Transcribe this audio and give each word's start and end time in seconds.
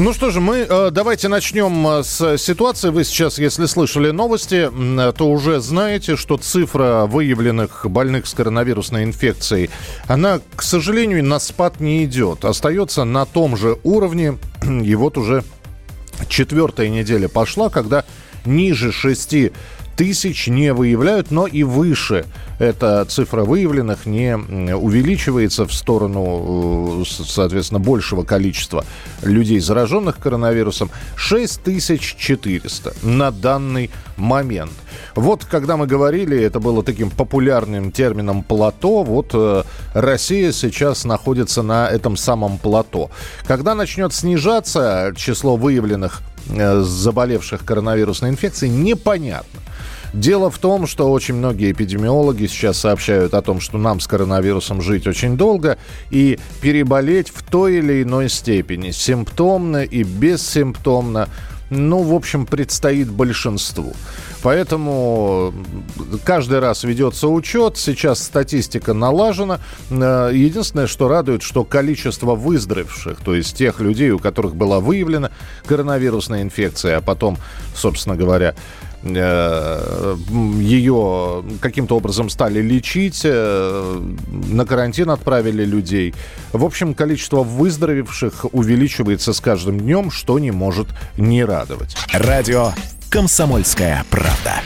Ну 0.00 0.14
что 0.14 0.30
же, 0.30 0.40
мы 0.40 0.66
э, 0.66 0.90
давайте 0.90 1.28
начнем 1.28 1.86
э, 1.86 2.02
с 2.02 2.38
ситуации. 2.38 2.88
Вы 2.88 3.04
сейчас, 3.04 3.38
если 3.38 3.66
слышали 3.66 4.10
новости, 4.12 4.70
э, 4.72 5.12
то 5.12 5.30
уже 5.30 5.60
знаете, 5.60 6.16
что 6.16 6.38
цифра 6.38 7.04
выявленных 7.04 7.84
больных 7.84 8.26
с 8.26 8.32
коронавирусной 8.32 9.04
инфекцией, 9.04 9.68
она, 10.06 10.40
к 10.56 10.62
сожалению, 10.62 11.22
на 11.22 11.38
спад 11.38 11.80
не 11.80 12.06
идет. 12.06 12.46
Остается 12.46 13.04
на 13.04 13.26
том 13.26 13.58
же 13.58 13.76
уровне. 13.82 14.38
И 14.64 14.94
вот 14.94 15.18
уже 15.18 15.44
четвертая 16.28 16.88
неделя 16.88 17.28
пошла, 17.28 17.68
когда 17.68 18.06
ниже 18.46 18.92
6 18.92 19.52
тысяч 20.00 20.46
не 20.46 20.72
выявляют, 20.72 21.30
но 21.30 21.46
и 21.46 21.62
выше 21.62 22.24
эта 22.58 23.04
цифра 23.04 23.44
выявленных 23.44 24.06
не 24.06 24.34
увеличивается 24.34 25.66
в 25.66 25.74
сторону, 25.74 27.02
э, 27.02 27.04
соответственно, 27.04 27.80
большего 27.80 28.22
количества 28.22 28.86
людей, 29.22 29.60
зараженных 29.60 30.18
коронавирусом. 30.18 30.90
6400 31.16 32.94
на 33.02 33.30
данный 33.30 33.90
момент. 34.16 34.72
Вот, 35.14 35.44
когда 35.44 35.76
мы 35.76 35.86
говорили, 35.86 36.42
это 36.42 36.60
было 36.60 36.82
таким 36.82 37.10
популярным 37.10 37.92
термином 37.92 38.42
плато, 38.42 39.02
вот 39.02 39.32
э, 39.34 39.64
Россия 39.92 40.52
сейчас 40.52 41.04
находится 41.04 41.60
на 41.60 41.90
этом 41.90 42.16
самом 42.16 42.56
плато. 42.56 43.10
Когда 43.46 43.74
начнет 43.74 44.14
снижаться 44.14 45.12
число 45.14 45.56
выявленных 45.56 46.22
э, 46.48 46.80
заболевших 46.80 47.66
коронавирусной 47.66 48.30
инфекцией, 48.30 48.72
непонятно. 48.72 49.60
Дело 50.12 50.50
в 50.50 50.58
том, 50.58 50.86
что 50.86 51.10
очень 51.10 51.34
многие 51.34 51.70
эпидемиологи 51.70 52.46
сейчас 52.46 52.78
сообщают 52.78 53.32
о 53.34 53.42
том, 53.42 53.60
что 53.60 53.78
нам 53.78 54.00
с 54.00 54.06
коронавирусом 54.06 54.82
жить 54.82 55.06
очень 55.06 55.36
долго 55.36 55.78
и 56.10 56.38
переболеть 56.60 57.30
в 57.30 57.42
той 57.48 57.76
или 57.76 58.02
иной 58.02 58.28
степени, 58.28 58.90
симптомно 58.90 59.84
и 59.84 60.02
бессимптомно, 60.02 61.28
ну, 61.70 62.02
в 62.02 62.12
общем, 62.12 62.46
предстоит 62.46 63.08
большинству. 63.08 63.94
Поэтому 64.42 65.54
каждый 66.24 66.58
раз 66.58 66.82
ведется 66.82 67.28
учет. 67.28 67.76
Сейчас 67.76 68.20
статистика 68.22 68.92
налажена. 68.92 69.60
Э, 69.90 70.30
единственное, 70.34 70.88
что 70.88 71.08
радует, 71.08 71.42
что 71.42 71.62
количество 71.62 72.34
выздоровевших, 72.34 73.18
то 73.20 73.34
есть 73.36 73.56
тех 73.56 73.80
людей, 73.80 74.10
у 74.10 74.18
которых 74.18 74.56
была 74.56 74.80
выявлена 74.80 75.30
коронавирусная 75.66 76.42
инфекция, 76.42 76.96
а 76.96 77.00
потом, 77.00 77.38
собственно 77.76 78.16
говоря, 78.16 78.56
ее 79.02 81.44
каким-то 81.60 81.96
образом 81.96 82.28
стали 82.28 82.60
лечить, 82.60 83.22
э, 83.24 84.00
на 84.50 84.66
карантин 84.66 85.10
отправили 85.10 85.64
людей. 85.64 86.14
В 86.52 86.64
общем, 86.64 86.94
количество 86.94 87.42
выздоровевших 87.42 88.46
увеличивается 88.52 89.32
с 89.32 89.40
каждым 89.40 89.80
днем, 89.80 90.10
что 90.10 90.38
не 90.38 90.50
может 90.50 90.88
не 91.16 91.44
радовать. 91.44 91.96
Радио 92.12 92.72
«Комсомольская 93.08 94.04
правда». 94.10 94.60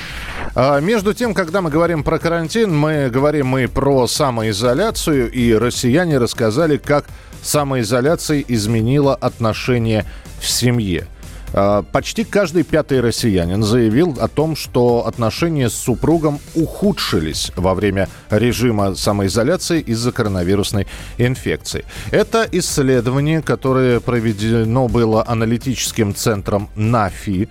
А 0.57 0.79
между 0.81 1.15
тем, 1.15 1.35
когда 1.35 1.61
мы 1.61 1.71
говорим 1.71 2.05
про 2.05 2.19
карантин, 2.19 2.77
мы 2.77 3.11
говорим 3.11 3.57
и 3.59 3.67
про 3.67 4.07
самоизоляцию, 4.07 5.31
и 5.31 5.53
россияне 5.53 6.19
рассказали, 6.19 6.77
как 6.77 7.07
самоизоляция 7.43 8.45
изменила 8.47 9.15
отношения 9.15 10.05
в 10.41 10.49
семье. 10.49 11.09
А, 11.57 11.83
почти 11.83 12.25
каждый 12.25 12.65
пятый 12.65 13.01
россиянин 13.01 13.63
заявил 13.63 14.17
о 14.21 14.27
том, 14.27 14.57
что 14.57 15.07
отношения 15.07 15.71
с 15.71 15.75
супругом 15.75 16.41
ухудшились 16.57 17.53
во 17.55 17.75
время 17.75 18.09
режима 18.29 18.97
самоизоляции 18.97 19.81
из-за 19.81 20.11
коронавирусной 20.11 20.89
инфекции. 21.17 21.85
Это 22.11 22.47
исследование, 22.51 23.41
которое 23.41 24.01
проведено 24.01 24.89
было 24.89 25.25
аналитическим 25.27 26.15
центром 26.15 26.69
НАФИ. 26.75 27.49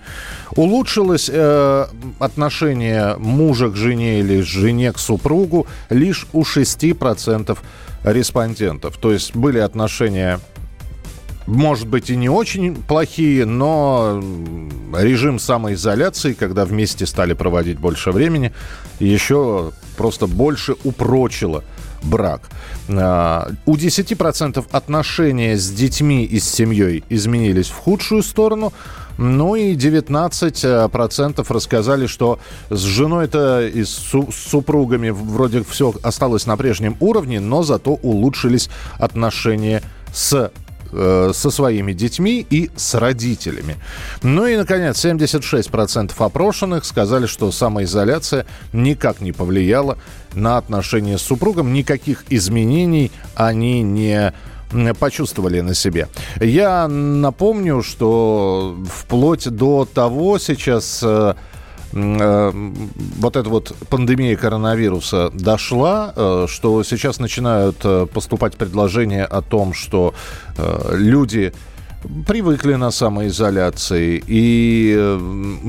Улучшилось 0.54 1.30
э, 1.32 1.86
отношение 2.18 3.16
мужа 3.16 3.70
к 3.70 3.76
жене 3.76 4.20
или 4.20 4.42
жене 4.42 4.92
к 4.92 4.98
супругу 4.98 5.66
лишь 5.88 6.26
у 6.34 6.42
6% 6.42 7.56
респондентов. 8.04 8.98
То 8.98 9.12
есть 9.12 9.34
были 9.34 9.58
отношения 9.58 10.40
может 11.46 11.86
быть, 11.86 12.10
и 12.10 12.16
не 12.16 12.28
очень 12.28 12.74
плохие, 12.74 13.44
но 13.44 14.22
режим 14.96 15.38
самоизоляции, 15.38 16.32
когда 16.32 16.64
вместе 16.64 17.06
стали 17.06 17.34
проводить 17.34 17.78
больше 17.78 18.12
времени, 18.12 18.52
еще 18.98 19.72
просто 19.96 20.26
больше 20.26 20.74
упрочило 20.84 21.62
брак. 22.02 22.42
А, 22.88 23.50
у 23.66 23.76
10% 23.76 24.64
отношения 24.70 25.56
с 25.56 25.70
детьми 25.70 26.24
и 26.24 26.38
с 26.38 26.48
семьей 26.48 27.04
изменились 27.08 27.68
в 27.68 27.76
худшую 27.76 28.22
сторону, 28.22 28.72
ну 29.16 29.54
и 29.54 29.74
19% 29.74 31.46
рассказали, 31.48 32.06
что 32.06 32.38
с 32.70 32.80
женой-то 32.80 33.66
и 33.66 33.84
с 33.84 34.12
супругами 34.32 35.10
вроде 35.10 35.62
все 35.62 35.94
осталось 36.02 36.46
на 36.46 36.56
прежнем 36.56 36.96
уровне, 37.00 37.40
но 37.40 37.62
зато 37.62 37.92
улучшились 37.92 38.68
отношения 38.98 39.82
с 40.12 40.50
э, 40.94 41.32
со 41.34 41.50
своими 41.50 41.92
детьми 41.92 42.46
и 42.48 42.70
с 42.76 42.94
родителями. 42.94 43.76
Ну 44.22 44.46
и, 44.46 44.56
наконец, 44.56 45.04
76% 45.04 46.12
опрошенных 46.18 46.84
сказали, 46.84 47.26
что 47.26 47.50
самоизоляция 47.52 48.46
никак 48.72 49.20
не 49.20 49.32
повлияла 49.32 49.98
на 50.34 50.56
отношения 50.56 51.18
с 51.18 51.22
супругом, 51.22 51.72
никаких 51.72 52.24
изменений 52.30 53.10
они 53.34 53.82
не 53.82 54.32
почувствовали 54.98 55.60
на 55.60 55.74
себе. 55.74 56.08
Я 56.40 56.88
напомню, 56.88 57.82
что 57.82 58.76
вплоть 58.92 59.48
до 59.48 59.84
того 59.84 60.38
сейчас 60.38 61.00
э, 61.02 61.34
вот 61.94 63.36
эта 63.36 63.48
вот 63.48 63.74
пандемия 63.88 64.36
коронавируса 64.36 65.30
дошла, 65.30 66.12
э, 66.14 66.46
что 66.48 66.82
сейчас 66.82 67.20
начинают 67.20 67.76
э, 67.84 68.06
поступать 68.12 68.56
предложения 68.56 69.24
о 69.24 69.42
том, 69.42 69.74
что 69.74 70.14
люди 70.92 71.52
привыкли 72.26 72.74
на 72.74 72.90
самоизоляции, 72.90 74.22
и 74.26 75.18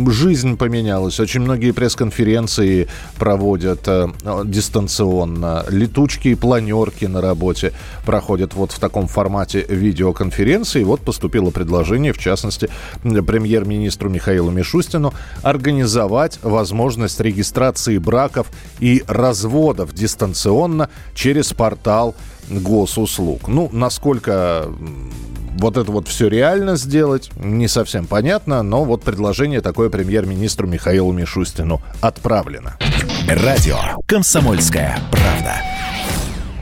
жизнь 0.10 0.58
поменялась. 0.58 1.20
Очень 1.20 1.42
многие 1.42 1.72
пресс-конференции 1.72 2.88
проводят 3.18 3.88
э, 3.88 4.08
дистанционно. 4.46 5.66
Летучки 5.70 6.30
и 6.30 6.36
планерки 6.36 7.06
на 7.06 7.22
работе 7.22 7.74
проходят 8.06 8.54
вот 8.54 8.72
в 8.72 8.80
таком 8.80 9.08
формате 9.08 9.66
видеоконференции. 9.68 10.84
Вот 10.84 11.02
поступило 11.02 11.52
предложение, 11.52 12.14
в 12.14 12.18
частности, 12.18 12.70
премьер-министру 13.02 14.10
Михаилу 14.10 14.52
Мишустину 14.52 15.14
организовать 15.44 16.40
возможность 16.42 17.20
регистрации 17.20 17.98
браков 17.98 18.48
и 18.80 19.04
разводов 19.08 19.94
дистанционно 19.94 20.90
через 21.14 21.54
портал 21.54 22.16
госуслуг. 22.50 23.48
Ну, 23.48 23.70
насколько 23.72 24.68
вот 25.56 25.78
это 25.78 25.92
вот 25.92 26.08
все 26.08 26.28
реально 26.28 26.76
сделать, 26.76 27.32
не 27.38 27.68
совсем 27.68 28.06
понятно, 28.06 28.62
но 28.64 28.84
вот 28.84 29.04
предложение 29.04 29.62
такое 29.62 29.90
премьер-министру 29.90 30.68
Михаилу 30.68 31.12
Мишустину 31.12 31.82
отправлено. 32.02 32.78
Радио 33.28 33.78
«Комсомольская 34.08 35.00
правда». 35.12 35.75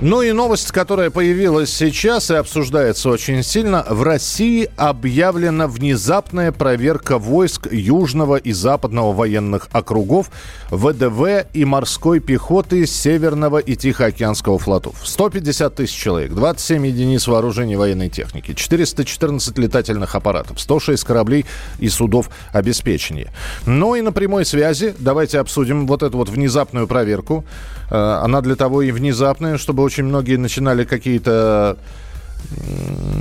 Ну 0.06 0.22
и 0.22 0.34
новость, 0.34 0.74
которая 0.74 1.10
появилась 1.12 1.72
сейчас 1.72 2.30
и 2.30 2.34
обсуждается 2.34 3.08
очень 3.08 3.42
сильно. 3.42 3.86
В 3.90 4.04
России 4.04 4.70
объявлена 4.76 5.66
внезапная 5.70 6.52
проверка 6.52 7.18
войск 7.18 7.72
Южного 7.72 8.36
и 8.36 8.52
Западного 8.52 9.14
военных 9.14 9.70
округов, 9.72 10.30
ВДВ 10.72 11.46
и 11.54 11.64
морской 11.64 12.20
пехоты 12.20 12.86
Северного 12.86 13.60
и 13.60 13.78
Тихоокеанского 13.78 14.60
флотов. 14.60 14.96
150 15.06 15.74
тысяч 15.74 15.96
человек, 15.96 16.34
27 16.34 16.86
единиц 16.86 17.26
вооружения 17.28 17.78
военной 17.78 18.10
техники, 18.10 18.54
414 18.54 19.58
летательных 19.58 20.16
аппаратов, 20.16 20.60
106 20.60 21.02
кораблей 21.06 21.46
и 21.80 21.88
судов 21.88 22.30
обеспечения. 22.52 23.32
Ну 23.66 23.96
и 23.96 24.02
на 24.02 24.12
прямой 24.12 24.44
связи 24.44 24.94
давайте 25.00 25.40
обсудим 25.40 25.88
вот 25.88 26.04
эту 26.04 26.18
вот 26.18 26.28
внезапную 26.28 26.88
проверку. 26.88 27.46
Э, 27.90 28.20
она 28.22 28.42
для 28.42 28.58
того 28.58 28.82
и 28.82 28.92
внезапная, 28.92 29.58
чтобы 29.58 29.82
очень 29.84 29.93
многие 30.02 30.38
начинали 30.38 30.84
какие-то 30.86 31.78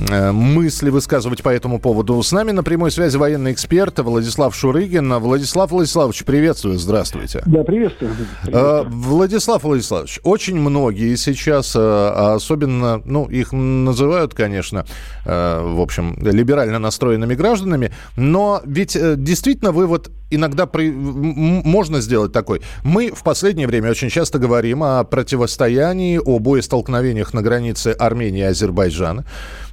э, 0.09 0.31
мысли 0.31 0.89
высказывать 0.89 1.43
по 1.43 1.49
этому 1.49 1.79
поводу. 1.79 2.21
С 2.21 2.31
нами 2.31 2.51
на 2.51 2.63
прямой 2.63 2.91
связи 2.91 3.17
военный 3.17 3.51
эксперт 3.51 3.99
Владислав 3.99 4.55
Шурыгин. 4.55 5.13
Владислав 5.19 5.71
Владиславович, 5.71 6.23
приветствую, 6.25 6.77
здравствуйте. 6.79 7.43
Да, 7.45 7.63
приветствую. 7.63 8.11
приветствую. 8.43 8.89
Владислав 8.89 9.63
Владиславович, 9.63 10.19
очень 10.23 10.59
многие 10.59 11.15
сейчас, 11.15 11.73
а 11.75 12.33
особенно, 12.35 13.01
ну, 13.05 13.25
их 13.25 13.53
называют, 13.53 14.33
конечно, 14.33 14.85
в 15.25 15.81
общем, 15.81 16.17
либерально 16.21 16.79
настроенными 16.79 17.35
гражданами, 17.35 17.91
но 18.17 18.61
ведь 18.65 18.97
действительно 19.23 19.71
вы 19.71 19.87
вот 19.87 20.11
иногда 20.35 20.65
при... 20.65 20.91
можно 20.91 22.01
сделать 22.01 22.31
такой. 22.31 22.61
Мы 22.83 23.11
в 23.11 23.23
последнее 23.23 23.67
время 23.67 23.91
очень 23.91 24.09
часто 24.09 24.39
говорим 24.39 24.83
о 24.83 25.03
противостоянии, 25.03 26.17
о 26.17 26.39
боестолкновениях 26.39 27.33
на 27.33 27.41
границе 27.41 27.95
Армении 27.99 28.41
и 28.41 28.45
Азербайджана. 28.45 29.25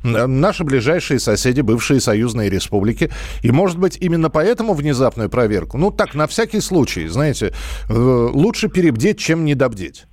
Наши 0.03 0.65
ближайшие 0.65 1.21
соседи, 1.21 1.61
бывшие 1.61 2.01
союзные 2.01 2.49
республики. 2.51 3.11
И, 3.43 3.51
может 3.51 3.79
быть, 3.79 3.99
именно 4.01 4.31
поэтому 4.31 4.75
внезапную 4.75 5.29
проверку? 5.29 5.79
Ну, 5.79 5.91
так, 5.91 6.15
на 6.15 6.27
всякий 6.27 6.61
случай, 6.61 7.09
знаете, 7.09 7.53
э, 7.89 7.93
лучше 7.93 8.69
перебдеть, 8.69 9.19
чем 9.19 9.45
недобдеть. 9.45 10.07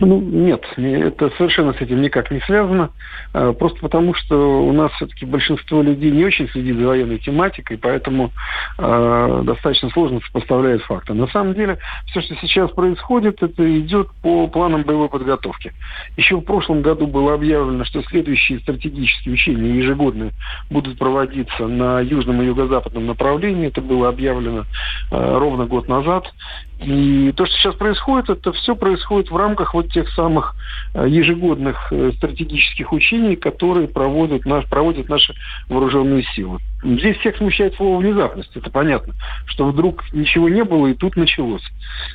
Ну, 0.00 0.20
нет, 0.20 0.64
это 0.76 1.30
совершенно 1.36 1.72
с 1.72 1.80
этим 1.80 2.02
никак 2.02 2.30
не 2.32 2.40
связано. 2.40 2.90
А, 3.32 3.52
просто 3.52 3.78
потому, 3.80 4.14
что 4.14 4.64
у 4.64 4.72
нас 4.72 4.90
все-таки 4.92 5.24
большинство 5.24 5.82
людей 5.82 6.10
не 6.10 6.24
очень 6.24 6.48
следит 6.48 6.76
за 6.76 6.86
военной 6.86 7.18
тематикой, 7.18 7.78
поэтому 7.78 8.32
э, 8.78 9.42
достаточно 9.44 9.90
сложно 9.90 10.20
сопоставляет 10.26 10.82
факты. 10.82 11.14
На 11.14 11.28
самом 11.28 11.54
деле, 11.54 11.78
все, 12.06 12.22
что 12.22 12.34
сейчас 12.36 12.70
происходит, 12.72 13.40
это 13.42 13.80
идет 13.80 14.08
по 14.20 14.48
планам 14.48 14.82
боевой 14.82 15.08
подготовки. 15.08 15.72
Еще 16.16 16.36
в 16.36 16.42
прошлом 16.42 16.82
году 16.82 17.06
было 17.06 17.34
объявлено, 17.34 17.84
что 17.84 18.02
следующие 18.04 18.58
стратегические 18.60 19.34
учения 19.34 19.76
ежегодные 19.76 20.32
будут 20.70 20.98
проводиться 20.98 21.68
на 21.68 22.00
южном 22.00 22.42
и 22.42 22.46
юго-западном 22.46 23.06
направлении. 23.06 23.68
Это 23.68 23.80
было 23.80 24.08
объявлено 24.08 24.64
э, 25.12 25.38
ровно 25.38 25.66
год 25.66 25.86
назад. 25.88 26.32
И 26.80 27.32
то, 27.32 27.46
что 27.46 27.56
сейчас 27.56 27.74
происходит, 27.76 28.30
это 28.30 28.52
все 28.52 28.74
происходит 28.74 29.30
в 29.30 29.36
рамках 29.36 29.74
вот 29.74 29.92
тех 29.92 30.08
самых 30.10 30.54
э, 30.94 31.06
ежегодных 31.08 31.92
э, 31.92 32.12
стратегических 32.16 32.92
учений, 32.92 33.36
которые 33.36 33.86
проводят, 33.86 34.44
наш, 34.44 34.66
проводят 34.66 35.08
наши 35.08 35.34
вооруженные 35.68 36.24
силы. 36.34 36.58
Здесь 36.82 37.16
всех 37.18 37.36
смущает 37.36 37.74
слово 37.76 37.98
внезапность, 37.98 38.50
это 38.54 38.70
понятно, 38.70 39.14
что 39.46 39.66
вдруг 39.66 40.02
ничего 40.12 40.48
не 40.48 40.64
было 40.64 40.88
и 40.88 40.94
тут 40.94 41.16
началось. 41.16 41.62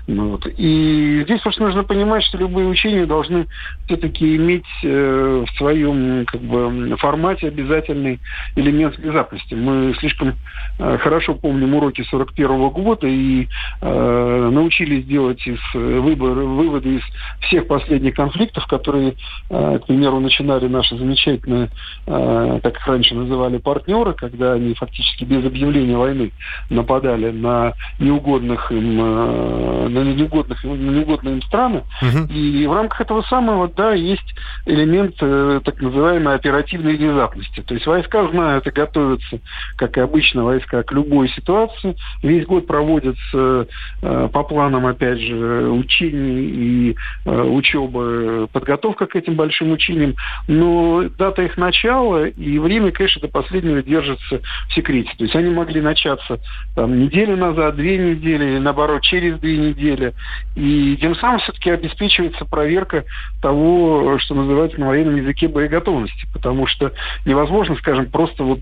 Ну, 0.08 0.32
вот. 0.32 0.46
И 0.46 1.22
здесь 1.24 1.42
просто 1.42 1.64
нужно 1.64 1.84
понимать, 1.84 2.24
что 2.24 2.38
любые 2.38 2.68
учения 2.68 3.06
должны 3.06 3.48
все-таки 3.86 4.36
иметь 4.36 4.68
э, 4.84 5.46
в 5.48 5.58
своем 5.58 6.26
как 6.26 6.42
бы, 6.42 6.98
формате 6.98 7.48
обязательный 7.48 8.20
элемент 8.56 8.98
внезапности. 8.98 9.54
Мы 9.54 9.96
слишком 9.96 10.36
хорошо 10.78 11.34
помним 11.34 11.76
уроки 11.76 12.06
41 12.10 12.70
года 12.70 13.08
и 13.08 13.48
э, 13.82 14.49
научились 14.52 15.06
делать 15.06 15.46
из 15.46 15.60
выбора, 15.74 16.42
выводы 16.46 16.96
из 16.96 17.02
всех 17.42 17.68
последних 17.68 18.16
конфликтов, 18.16 18.66
которые, 18.68 19.16
э, 19.50 19.80
к 19.82 19.86
примеру, 19.88 20.20
начинали 20.20 20.68
наши 20.68 20.98
замечательные, 20.98 21.70
э, 22.06 22.60
как 22.64 22.78
их 22.78 22.88
раньше 22.88 23.16
называли, 23.16 23.58
партнеры, 23.58 24.14
когда 24.14 24.54
они 24.54 24.74
фактически 24.74 25.24
без 25.24 25.46
объявления 25.46 25.98
войны 25.98 26.32
нападали 26.70 27.32
на 27.32 27.74
неугодных 28.00 28.72
им, 28.72 29.00
э, 29.00 29.88
на 29.90 30.00
неугодных, 30.00 30.64
на 30.64 30.74
неугодные 30.74 31.36
им 31.36 31.42
страны. 31.44 31.84
Угу. 32.02 32.34
И 32.34 32.68
в 32.68 32.74
рамках 32.74 33.02
этого 33.02 33.22
самого, 33.24 33.68
да, 33.76 33.94
есть 33.94 34.36
элемент 34.66 35.16
э, 35.22 35.62
так 35.64 35.82
называемой 35.82 36.36
оперативной 36.36 36.96
внезапности. 36.96 37.62
То 37.62 37.74
есть 37.74 37.86
войска 37.86 38.28
знают 38.30 38.68
и 38.68 38.72
готовятся, 38.72 39.40
как 39.78 39.98
и 39.98 40.02
обычно, 40.02 40.44
войска 40.44 40.84
к 40.84 40.92
любой 40.92 41.30
ситуации. 41.30 41.96
Весь 42.22 42.46
год 42.46 42.68
проводятся 42.68 43.68
э, 44.02 44.30
по 44.40 44.44
планам, 44.44 44.86
опять 44.86 45.20
же, 45.20 45.70
учений 45.70 46.44
и 46.46 46.96
учебы, 47.26 48.48
подготовка 48.54 49.06
к 49.06 49.16
этим 49.18 49.36
большим 49.36 49.72
учениям. 49.74 50.16
Но 50.48 51.04
дата 51.18 51.42
их 51.42 51.58
начала 51.58 52.28
и 52.28 52.58
время, 52.58 52.92
конечно, 52.92 53.22
до 53.22 53.28
последнего 53.28 53.84
держится 53.84 54.40
в 54.70 54.74
секрете. 54.74 55.12
То 55.18 55.26
есть 55.26 55.36
они 55.36 55.50
могли 55.50 55.82
начаться 55.82 56.40
там, 56.76 57.00
неделю 57.00 57.36
назад, 57.36 57.76
две 57.76 57.98
недели, 57.98 58.46
или 58.46 58.60
наоборот, 58.60 59.02
через 59.02 59.38
две 59.40 59.58
недели. 59.58 60.14
И 60.56 60.98
тем 61.02 61.16
самым 61.16 61.40
все-таки 61.40 61.72
обеспечивается 61.72 62.46
проверка 62.46 63.04
того, 63.42 64.20
что 64.20 64.36
называется 64.36 64.80
на 64.80 64.88
военном 64.88 65.18
языке 65.18 65.50
боеготовности. 65.50 66.28
Потому 66.32 66.66
что 66.68 66.94
невозможно, 67.26 67.76
скажем, 67.76 68.06
просто 68.10 68.44
вот 68.44 68.62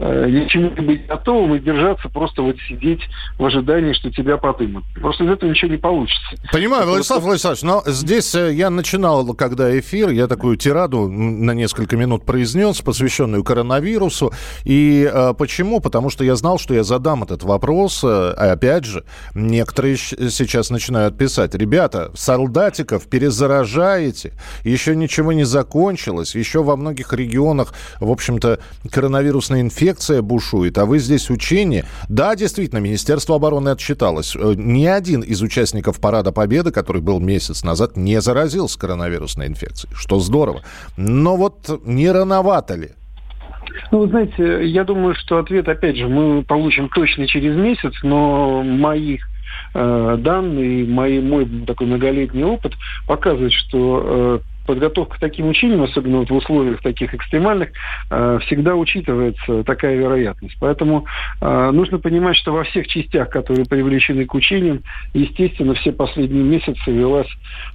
э, 0.00 0.26
ничему 0.30 0.70
не 0.70 0.86
быть 0.86 1.06
готовым 1.06 1.54
и 1.56 1.58
держаться, 1.58 2.08
просто 2.08 2.40
вот 2.40 2.56
сидеть 2.66 3.02
в 3.36 3.44
ожидании, 3.44 3.92
что 3.92 4.10
тебя 4.10 4.38
подымут. 4.38 4.84
Просто 4.94 5.17
из 5.20 5.28
этого 5.30 5.50
ничего 5.50 5.70
не 5.70 5.78
получится. 5.78 6.36
Понимаю, 6.52 6.82
Это 6.82 6.90
Владислав 6.90 7.20
вот... 7.20 7.26
Владиславович, 7.26 7.62
но 7.62 7.82
здесь 7.86 8.34
э, 8.34 8.52
я 8.52 8.70
начинал, 8.70 9.34
когда 9.34 9.78
эфир, 9.78 10.10
я 10.10 10.26
такую 10.26 10.56
тираду 10.56 11.08
на 11.08 11.52
несколько 11.52 11.96
минут 11.96 12.24
произнес, 12.24 12.80
посвященную 12.80 13.44
коронавирусу. 13.44 14.32
И 14.64 15.10
э, 15.12 15.34
почему? 15.36 15.80
Потому 15.80 16.10
что 16.10 16.24
я 16.24 16.36
знал, 16.36 16.58
что 16.58 16.74
я 16.74 16.84
задам 16.84 17.22
этот 17.22 17.42
вопрос. 17.42 18.02
Э, 18.04 18.30
опять 18.30 18.84
же, 18.84 19.04
некоторые 19.34 19.96
сейчас 19.96 20.70
начинают 20.70 21.16
писать, 21.18 21.54
ребята, 21.54 22.10
солдатиков 22.14 23.06
перезаражаете, 23.06 24.32
еще 24.64 24.94
ничего 24.94 25.32
не 25.32 25.44
закончилось, 25.44 26.34
еще 26.34 26.62
во 26.62 26.76
многих 26.76 27.12
регионах, 27.12 27.74
в 28.00 28.10
общем-то, 28.10 28.60
коронавирусная 28.90 29.60
инфекция 29.60 30.22
бушует, 30.22 30.78
а 30.78 30.86
вы 30.86 30.98
здесь 30.98 31.30
учение. 31.30 31.84
Да, 32.08 32.34
действительно, 32.36 32.78
Министерство 32.78 33.36
обороны 33.36 33.70
отчиталось. 33.70 34.36
Э, 34.36 34.54
ни 34.56 34.86
один 34.86 35.07
из 35.08 35.42
участников 35.42 36.00
Парада 36.00 36.32
Победы, 36.32 36.70
который 36.70 37.02
был 37.02 37.20
месяц 37.20 37.64
назад, 37.64 37.96
не 37.96 38.20
заразился 38.20 38.78
коронавирусной 38.78 39.46
инфекцией, 39.46 39.94
что 39.94 40.18
здорово. 40.18 40.62
Но 40.96 41.36
вот 41.36 41.80
не 41.84 42.10
рановато 42.10 42.74
ли? 42.74 42.90
Ну, 43.90 44.00
вы 44.00 44.08
знаете, 44.08 44.66
я 44.66 44.84
думаю, 44.84 45.14
что 45.14 45.38
ответ, 45.38 45.68
опять 45.68 45.96
же, 45.96 46.08
мы 46.08 46.42
получим 46.42 46.88
точно 46.88 47.26
через 47.26 47.56
месяц, 47.56 47.92
но 48.02 48.62
моих 48.62 49.26
э, 49.74 50.16
данные, 50.18 50.86
мой, 50.86 51.20
мой 51.20 51.46
такой 51.66 51.86
многолетний 51.86 52.44
опыт 52.44 52.74
показывает, 53.06 53.52
что 53.52 54.40
э, 54.42 54.57
подготовка 54.68 55.16
к 55.16 55.18
таким 55.18 55.48
учениям, 55.48 55.82
особенно 55.82 56.18
вот 56.18 56.28
в 56.28 56.34
условиях 56.34 56.82
таких 56.82 57.14
экстремальных, 57.14 57.70
э, 58.10 58.38
всегда 58.42 58.76
учитывается 58.76 59.64
такая 59.64 59.96
вероятность. 59.96 60.56
Поэтому 60.60 61.06
э, 61.40 61.70
нужно 61.70 61.98
понимать, 61.98 62.36
что 62.36 62.52
во 62.52 62.64
всех 62.64 62.86
частях, 62.86 63.30
которые 63.30 63.64
привлечены 63.64 64.26
к 64.26 64.34
учениям, 64.34 64.82
естественно, 65.14 65.72
все 65.72 65.90
последние 65.90 66.44
месяцы 66.44 66.90
велась 66.90 67.28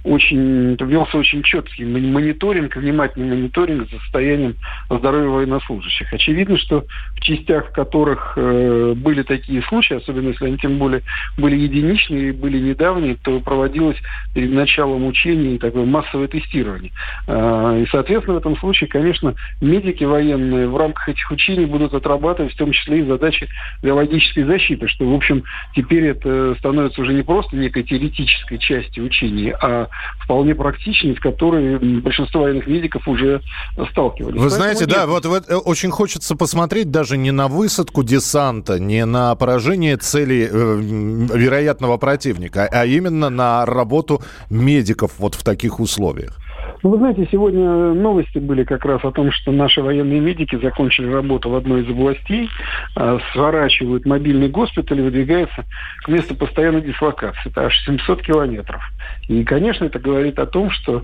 очень, 0.04 0.76
велся 0.76 1.18
очень 1.18 1.42
четкий 1.42 1.84
мониторинг, 1.84 2.76
внимательный 2.76 3.36
мониторинг 3.36 3.90
за 3.90 3.98
состоянием 3.98 4.54
здоровья 4.88 5.30
военнослужащих. 5.30 6.12
Очевидно, 6.12 6.56
что 6.58 6.84
в 7.16 7.20
частях, 7.22 7.70
в 7.70 7.72
которых 7.72 8.34
э, 8.36 8.94
были 8.94 9.22
такие 9.22 9.62
случаи, 9.62 9.94
особенно 9.94 10.28
если 10.28 10.46
они 10.46 10.58
тем 10.58 10.78
более 10.78 11.02
были 11.36 11.56
единичные 11.56 12.28
и 12.28 12.32
были 12.32 12.60
недавние, 12.60 13.16
то 13.16 13.40
проводилось 13.40 13.98
перед 14.32 14.52
началом 14.52 15.04
учений 15.06 15.58
такое 15.58 15.84
массовое 15.84 16.28
тестирование 16.28 16.83
учений. 16.84 16.92
А, 17.26 17.76
и, 17.78 17.86
соответственно, 17.90 18.36
в 18.36 18.38
этом 18.38 18.56
случае, 18.58 18.88
конечно, 18.88 19.34
медики 19.60 20.04
военные 20.04 20.68
в 20.68 20.76
рамках 20.76 21.08
этих 21.08 21.30
учений 21.30 21.66
будут 21.66 21.94
отрабатывать 21.94 22.52
в 22.52 22.56
том 22.56 22.72
числе 22.72 23.00
и 23.00 23.06
задачи 23.06 23.48
биологической 23.82 24.44
защиты, 24.44 24.88
что, 24.88 25.10
в 25.10 25.14
общем, 25.14 25.44
теперь 25.74 26.06
это 26.06 26.54
становится 26.58 27.00
уже 27.00 27.12
не 27.12 27.22
просто 27.22 27.56
некой 27.56 27.82
теоретической 27.82 28.58
частью 28.58 29.04
учений, 29.04 29.52
а 29.60 29.88
вполне 30.22 30.54
практичной, 30.54 31.16
с 31.16 31.20
которой 31.20 31.78
большинство 32.00 32.42
военных 32.42 32.66
медиков 32.66 33.06
уже 33.08 33.40
сталкивались. 33.90 34.40
Вы 34.40 34.50
знаете, 34.50 34.86
да, 34.86 35.06
вот, 35.06 35.26
вот 35.26 35.44
э, 35.48 35.54
очень 35.54 35.90
хочется 35.90 36.36
посмотреть 36.36 36.90
даже 36.90 37.16
не 37.16 37.30
на 37.30 37.48
высадку 37.48 38.02
десанта, 38.02 38.78
не 38.78 39.04
на 39.04 39.34
поражение 39.34 39.96
цели 39.96 40.48
э, 40.50 40.80
вероятного 41.36 41.96
противника, 41.96 42.68
а 42.70 42.84
именно 42.84 43.30
на 43.30 43.66
работу 43.66 44.22
медиков 44.50 45.12
вот 45.18 45.34
в 45.34 45.42
таких 45.42 45.80
условиях. 45.80 46.38
Ну, 46.84 46.90
вы 46.90 46.98
знаете, 46.98 47.26
сегодня 47.32 47.94
новости 47.94 48.36
были 48.36 48.62
как 48.62 48.84
раз 48.84 49.02
о 49.04 49.10
том, 49.10 49.32
что 49.32 49.52
наши 49.52 49.80
военные 49.80 50.20
медики 50.20 50.54
закончили 50.56 51.10
работу 51.10 51.48
в 51.48 51.54
одной 51.54 51.82
из 51.82 51.88
областей, 51.88 52.50
а, 52.94 53.18
сворачивают 53.32 54.04
мобильный 54.04 54.50
госпиталь 54.50 54.98
и 54.98 55.02
выдвигаются 55.02 55.64
к 56.04 56.08
месту 56.08 56.34
постоянной 56.34 56.82
дислокации. 56.82 57.48
Это 57.48 57.62
аж 57.62 57.84
700 57.86 58.20
километров. 58.20 58.82
И, 59.28 59.44
конечно, 59.44 59.86
это 59.86 59.98
говорит 59.98 60.38
о 60.38 60.44
том, 60.44 60.70
что 60.70 61.00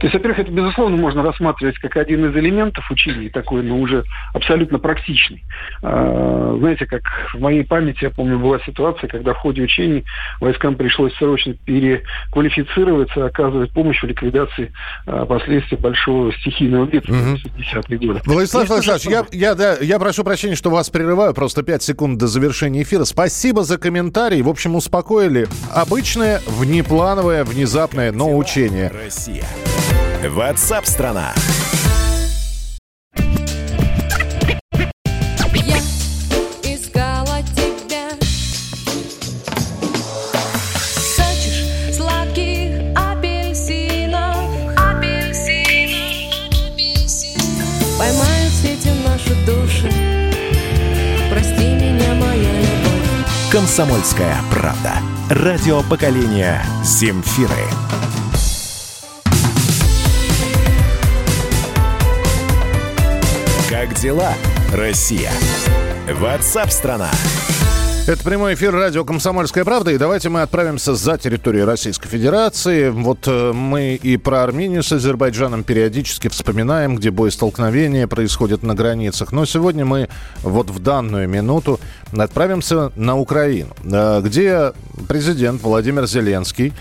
То 0.00 0.06
есть, 0.06 0.14
во-первых, 0.14 0.40
это, 0.40 0.50
безусловно, 0.50 0.96
можно 0.96 1.22
рассматривать 1.22 1.78
как 1.78 1.96
один 1.96 2.26
из 2.26 2.36
элементов 2.36 2.90
учения, 2.90 3.30
такой, 3.30 3.62
но 3.62 3.78
уже 3.78 4.04
абсолютно 4.34 4.78
практичный. 4.80 5.44
А, 5.82 6.56
знаете, 6.58 6.84
как 6.84 7.02
в 7.32 7.40
моей 7.40 7.64
памяти, 7.64 8.04
я 8.04 8.10
помню, 8.10 8.38
была 8.38 8.58
ситуация, 8.66 9.08
когда 9.08 9.32
в 9.32 9.38
ходе 9.38 9.62
учений 9.62 10.04
войскам 10.40 10.74
пришлось 10.74 11.14
срочно 11.14 11.54
переквалифицироваться, 11.64 13.24
оказывать 13.24 13.72
помощь 13.72 14.02
в 14.02 14.06
ликвидации 14.06 14.72
последствий 15.26 15.76
большого 15.76 16.32
стихийного 16.32 16.86
бедствия 16.86 17.14
угу. 17.14 17.36
в 17.36 17.76
60-е 17.76 17.98
годы. 17.98 18.20
Владислав 18.24 18.68
Владиславович, 18.68 19.06
я, 19.06 19.26
я, 19.32 19.54
да, 19.54 19.76
я 19.80 19.98
прошу 19.98 20.24
прощения, 20.24 20.54
что 20.54 20.70
вас 20.70 20.90
прерываю, 20.90 21.34
просто 21.34 21.62
5 21.62 21.82
секунд 21.82 22.18
до 22.18 22.26
завершения 22.26 22.82
эфира. 22.82 23.04
Спасибо 23.04 23.64
за 23.64 23.78
комментарий. 23.78 24.42
В 24.42 24.48
общем, 24.48 24.74
успокоили. 24.74 25.46
Обычное, 25.72 26.40
внеплановое, 26.46 27.44
внезапное, 27.44 28.12
но 28.12 28.36
учение. 28.36 28.90
Россия. 28.94 29.44
WhatsApp 30.22 30.86
страна. 30.86 31.34
«Комсомольская 53.62 54.36
правда». 54.50 54.94
Радио 55.30 55.84
поколения 55.84 56.66
«Земфиры». 56.82 57.54
Как 63.70 63.94
дела, 63.94 64.32
Россия? 64.72 65.30
Ватсап-страна! 66.08 67.08
Это 68.04 68.24
прямой 68.24 68.54
эфир 68.54 68.74
радио 68.74 69.04
«Комсомольская 69.04 69.64
правда». 69.64 69.92
И 69.92 69.96
давайте 69.96 70.28
мы 70.28 70.42
отправимся 70.42 70.96
за 70.96 71.18
территорию 71.18 71.66
Российской 71.66 72.08
Федерации. 72.08 72.90
Вот 72.90 73.28
э, 73.28 73.52
мы 73.52 73.94
и 73.94 74.16
про 74.16 74.42
Армению 74.42 74.82
с 74.82 74.90
Азербайджаном 74.90 75.62
периодически 75.62 76.26
вспоминаем, 76.26 76.96
где 76.96 77.12
боестолкновения 77.12 78.08
происходят 78.08 78.64
на 78.64 78.74
границах. 78.74 79.30
Но 79.30 79.44
сегодня 79.44 79.84
мы 79.84 80.08
вот 80.42 80.68
в 80.68 80.80
данную 80.80 81.28
минуту 81.28 81.78
отправимся 82.10 82.90
на 82.96 83.16
Украину, 83.16 83.70
э, 83.84 84.20
где 84.20 84.72
президент 85.06 85.62
Владимир 85.62 86.06
Зеленский 86.06 86.72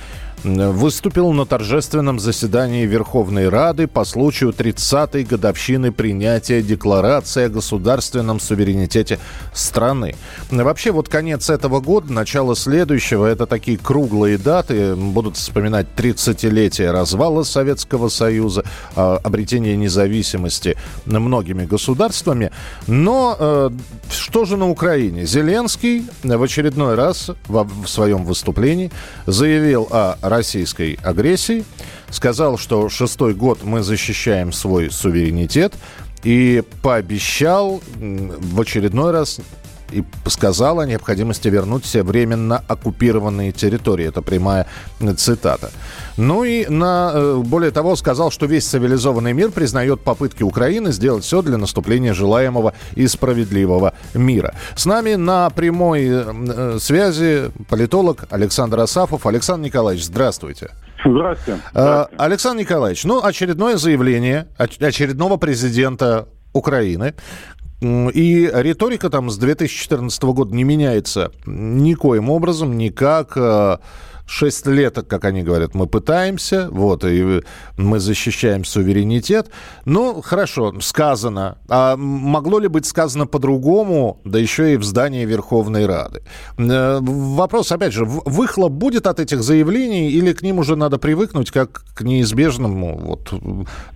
выступил 0.44 1.32
на 1.32 1.46
торжественном 1.46 2.20
заседании 2.20 2.86
Верховной 2.86 3.50
Рады 3.50 3.88
по 3.88 4.06
случаю 4.06 4.52
30-й 4.52 5.24
годовщины 5.24 5.92
принятия 5.92 6.62
Декларации 6.62 7.46
о 7.46 7.50
государственном 7.50 8.40
суверенитете 8.40 9.20
страны. 9.54 10.16
Вообще, 10.50 10.92
вот 10.92 11.10
конец 11.10 11.50
этого 11.50 11.80
года, 11.80 12.12
начало 12.12 12.56
следующего, 12.56 13.26
это 13.26 13.46
такие 13.46 13.78
круглые 13.78 14.38
даты. 14.38 14.96
Будут 14.96 15.38
вспоминать 15.38 15.88
30-летие 15.96 16.92
развала 16.92 17.44
Советского 17.44 18.10
Союза, 18.10 18.64
а, 18.96 19.20
обретение 19.24 19.76
независимости 19.78 20.76
многими 21.06 21.66
государствами. 21.66 22.52
Но 22.88 23.36
э, 23.40 23.70
что 24.10 24.46
же 24.46 24.58
на 24.58 24.70
Украине? 24.70 25.26
Зеленский 25.26 26.06
в 26.24 26.44
очередной 26.44 26.96
раз 26.96 27.32
в, 27.48 27.88
своем 27.88 28.26
выступлении 28.26 28.92
заявил 29.26 29.88
о 29.92 30.16
российской 30.32 30.98
агрессии, 31.04 31.64
сказал, 32.10 32.58
что 32.58 32.90
шестой 32.90 33.36
год 33.36 33.60
мы 33.64 33.84
защищаем 33.84 34.52
свой 34.52 34.90
суверенитет 34.90 35.74
и 36.24 36.64
пообещал 36.82 37.82
в 37.96 38.62
очередной 38.62 39.12
раз 39.12 39.40
и 39.92 40.04
сказал 40.28 40.80
о 40.80 40.86
необходимости 40.86 41.48
вернуть 41.48 41.84
все 41.86 42.04
временно 42.04 42.64
оккупированные 42.68 43.52
территории. 43.52 44.08
Это 44.08 44.22
прямая 44.22 44.68
цитата. 45.18 45.72
Ну 46.18 46.44
и 46.44 46.66
на, 46.68 47.12
э, 47.14 47.42
более 47.46 47.72
того 47.72 47.96
сказал, 47.96 48.32
что 48.32 48.46
весь 48.46 48.66
цивилизованный 48.66 49.34
мир 49.34 49.52
признает 49.52 50.02
попытки 50.02 50.44
Украины 50.44 50.92
сделать 50.92 51.24
все 51.24 51.42
для 51.42 51.58
наступления 51.58 52.14
желаемого 52.14 52.74
и 52.96 53.08
справедливого 53.08 53.94
мира. 54.14 54.54
С 54.76 54.86
нами 54.86 55.16
на 55.16 55.50
прямой 55.50 56.08
э, 56.08 56.24
э, 56.34 56.78
связи 56.80 57.52
политолог 57.70 58.26
Александр 58.30 58.80
Асафов. 58.80 59.26
Александр 59.26 59.66
Николаевич, 59.66 60.06
здравствуйте. 60.06 60.72
Здравствуйте. 61.04 61.62
Здравствуйте. 61.72 62.24
Александр 62.24 62.62
Николаевич, 62.62 63.04
ну, 63.06 63.24
очередное 63.24 63.78
заявление 63.78 64.48
очередного 64.58 65.38
президента 65.38 66.28
Украины, 66.54 67.14
и 67.82 68.52
риторика 68.54 69.10
там 69.10 69.30
с 69.30 69.38
2014 69.38 70.24
года 70.24 70.56
не 70.56 70.64
меняется 70.64 71.32
никоим 71.46 72.30
образом, 72.30 72.78
никак. 72.78 73.34
Э, 73.36 73.78
шесть 74.28 74.68
лет, 74.68 74.98
как 75.08 75.26
они 75.26 75.44
говорят, 75.44 75.74
мы 75.74 75.88
пытаемся, 75.88 76.70
вот, 76.72 77.04
и 77.04 77.42
мы 77.78 78.00
защищаем 78.00 78.64
суверенитет. 78.64 79.50
Ну, 79.86 80.22
хорошо, 80.22 80.74
сказано. 80.80 81.58
А 81.68 81.98
могло 81.98 82.60
ли 82.60 82.68
быть 82.68 82.86
сказано 82.86 83.26
по-другому, 83.26 84.20
да 84.24 84.40
еще 84.40 84.74
и 84.74 84.78
в 84.78 84.84
здании 84.84 85.26
Верховной 85.26 85.86
Рады? 85.88 86.22
Э, 86.58 87.00
вопрос, 87.02 87.72
опять 87.72 87.94
же, 87.94 88.06
выхлоп 88.06 88.72
будет 88.72 89.08
от 89.08 89.20
этих 89.20 89.42
заявлений 89.42 90.12
или 90.12 90.34
к 90.34 90.44
ним 90.44 90.60
уже 90.60 90.76
надо 90.76 90.98
привыкнуть 91.00 91.50
как 91.50 91.84
к 91.96 92.04
неизбежному, 92.04 92.98
вот, 92.98 93.34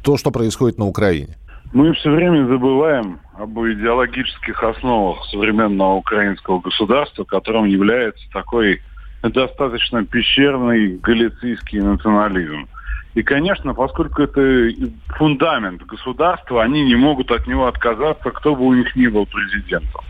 то, 0.04 0.18
что 0.18 0.32
происходит 0.32 0.80
на 0.80 0.88
Украине? 0.88 1.38
Мы 1.76 1.92
все 1.92 2.10
время 2.10 2.48
забываем 2.48 3.20
об 3.38 3.60
идеологических 3.60 4.64
основах 4.64 5.26
современного 5.26 5.96
украинского 5.96 6.62
государства, 6.62 7.26
которым 7.26 7.66
является 7.66 8.24
такой 8.32 8.82
достаточно 9.22 10.06
пещерный 10.06 10.98
галицийский 11.00 11.82
национализм. 11.82 12.70
И, 13.14 13.24
конечно, 13.24 13.74
поскольку 13.74 14.22
это 14.22 14.70
фундамент 15.18 15.82
государства, 15.86 16.64
они 16.64 16.86
не 16.86 16.96
могут 16.96 17.30
от 17.30 17.46
него 17.46 17.68
отказаться, 17.68 18.32
кто 18.32 18.56
бы 18.56 18.68
у 18.68 18.74
них 18.74 18.96
ни 18.96 19.08
был 19.08 19.26
президентом. 19.26 20.02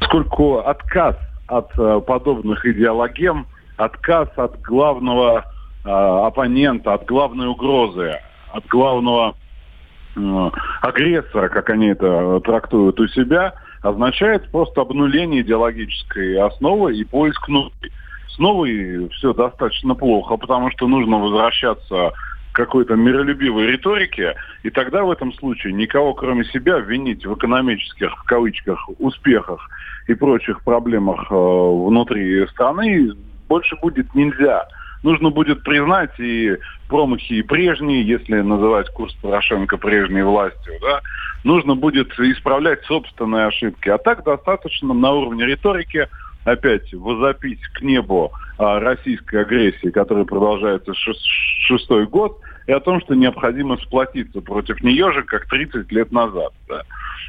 Поскольку 0.00 0.60
отказ 0.60 1.16
от 1.46 1.78
э, 1.78 2.00
подобных 2.06 2.64
идеологем, 2.64 3.46
отказ 3.76 4.30
от 4.36 4.62
главного 4.62 5.44
э, 5.84 5.90
оппонента, 5.90 6.94
от 6.94 7.04
главной 7.04 7.48
угрозы, 7.48 8.14
от 8.50 8.66
главного 8.68 9.34
агрессора, 10.80 11.48
как 11.48 11.70
они 11.70 11.88
это 11.88 12.40
трактуют 12.40 12.98
у 13.00 13.06
себя, 13.08 13.54
означает 13.82 14.50
просто 14.50 14.80
обнуление 14.80 15.42
идеологической 15.42 16.38
основы 16.38 16.96
и 16.96 17.04
поиск 17.04 17.48
новой. 17.48 17.72
С 18.28 18.38
новой 18.38 19.08
все 19.10 19.32
достаточно 19.32 19.94
плохо, 19.94 20.36
потому 20.36 20.70
что 20.70 20.88
нужно 20.88 21.18
возвращаться 21.18 22.12
какой-то 22.52 22.94
миролюбивой 22.94 23.66
риторике, 23.66 24.34
и 24.62 24.70
тогда 24.70 25.04
в 25.04 25.10
этом 25.10 25.32
случае 25.34 25.74
никого, 25.74 26.14
кроме 26.14 26.44
себя, 26.46 26.78
винить 26.78 27.26
в 27.26 27.34
экономических, 27.34 28.10
в 28.16 28.24
кавычках, 28.24 28.88
успехах 28.98 29.68
и 30.08 30.14
прочих 30.14 30.62
проблемах 30.62 31.30
э, 31.30 31.34
внутри 31.34 32.46
страны 32.48 33.12
больше 33.48 33.76
будет 33.82 34.14
нельзя 34.14 34.66
нужно 35.06 35.30
будет 35.30 35.62
признать 35.62 36.18
и 36.18 36.56
промахи 36.88 37.34
и 37.34 37.42
прежние, 37.42 38.02
если 38.02 38.40
называть 38.40 38.90
курс 38.90 39.14
Порошенко 39.22 39.76
прежней 39.78 40.22
властью, 40.22 40.74
да, 40.82 41.00
нужно 41.44 41.76
будет 41.76 42.08
исправлять 42.18 42.82
собственные 42.84 43.46
ошибки. 43.46 43.88
А 43.88 43.98
так 43.98 44.24
достаточно 44.24 44.92
на 44.92 45.12
уровне 45.12 45.46
риторики 45.46 46.08
опять 46.44 46.92
возопить 46.92 47.60
к 47.74 47.82
небу 47.82 48.32
о 48.58 48.80
российской 48.80 49.42
агрессии, 49.42 49.90
которая 49.90 50.24
продолжается 50.24 50.92
шестой 50.94 52.06
год, 52.06 52.40
и 52.66 52.72
о 52.72 52.80
том, 52.80 53.00
что 53.00 53.14
необходимо 53.14 53.76
сплотиться 53.76 54.40
против 54.40 54.82
нее 54.82 55.12
же, 55.12 55.22
как 55.22 55.46
30 55.46 55.90
лет 55.92 56.10
назад. 56.10 56.52
Да. 56.68 56.82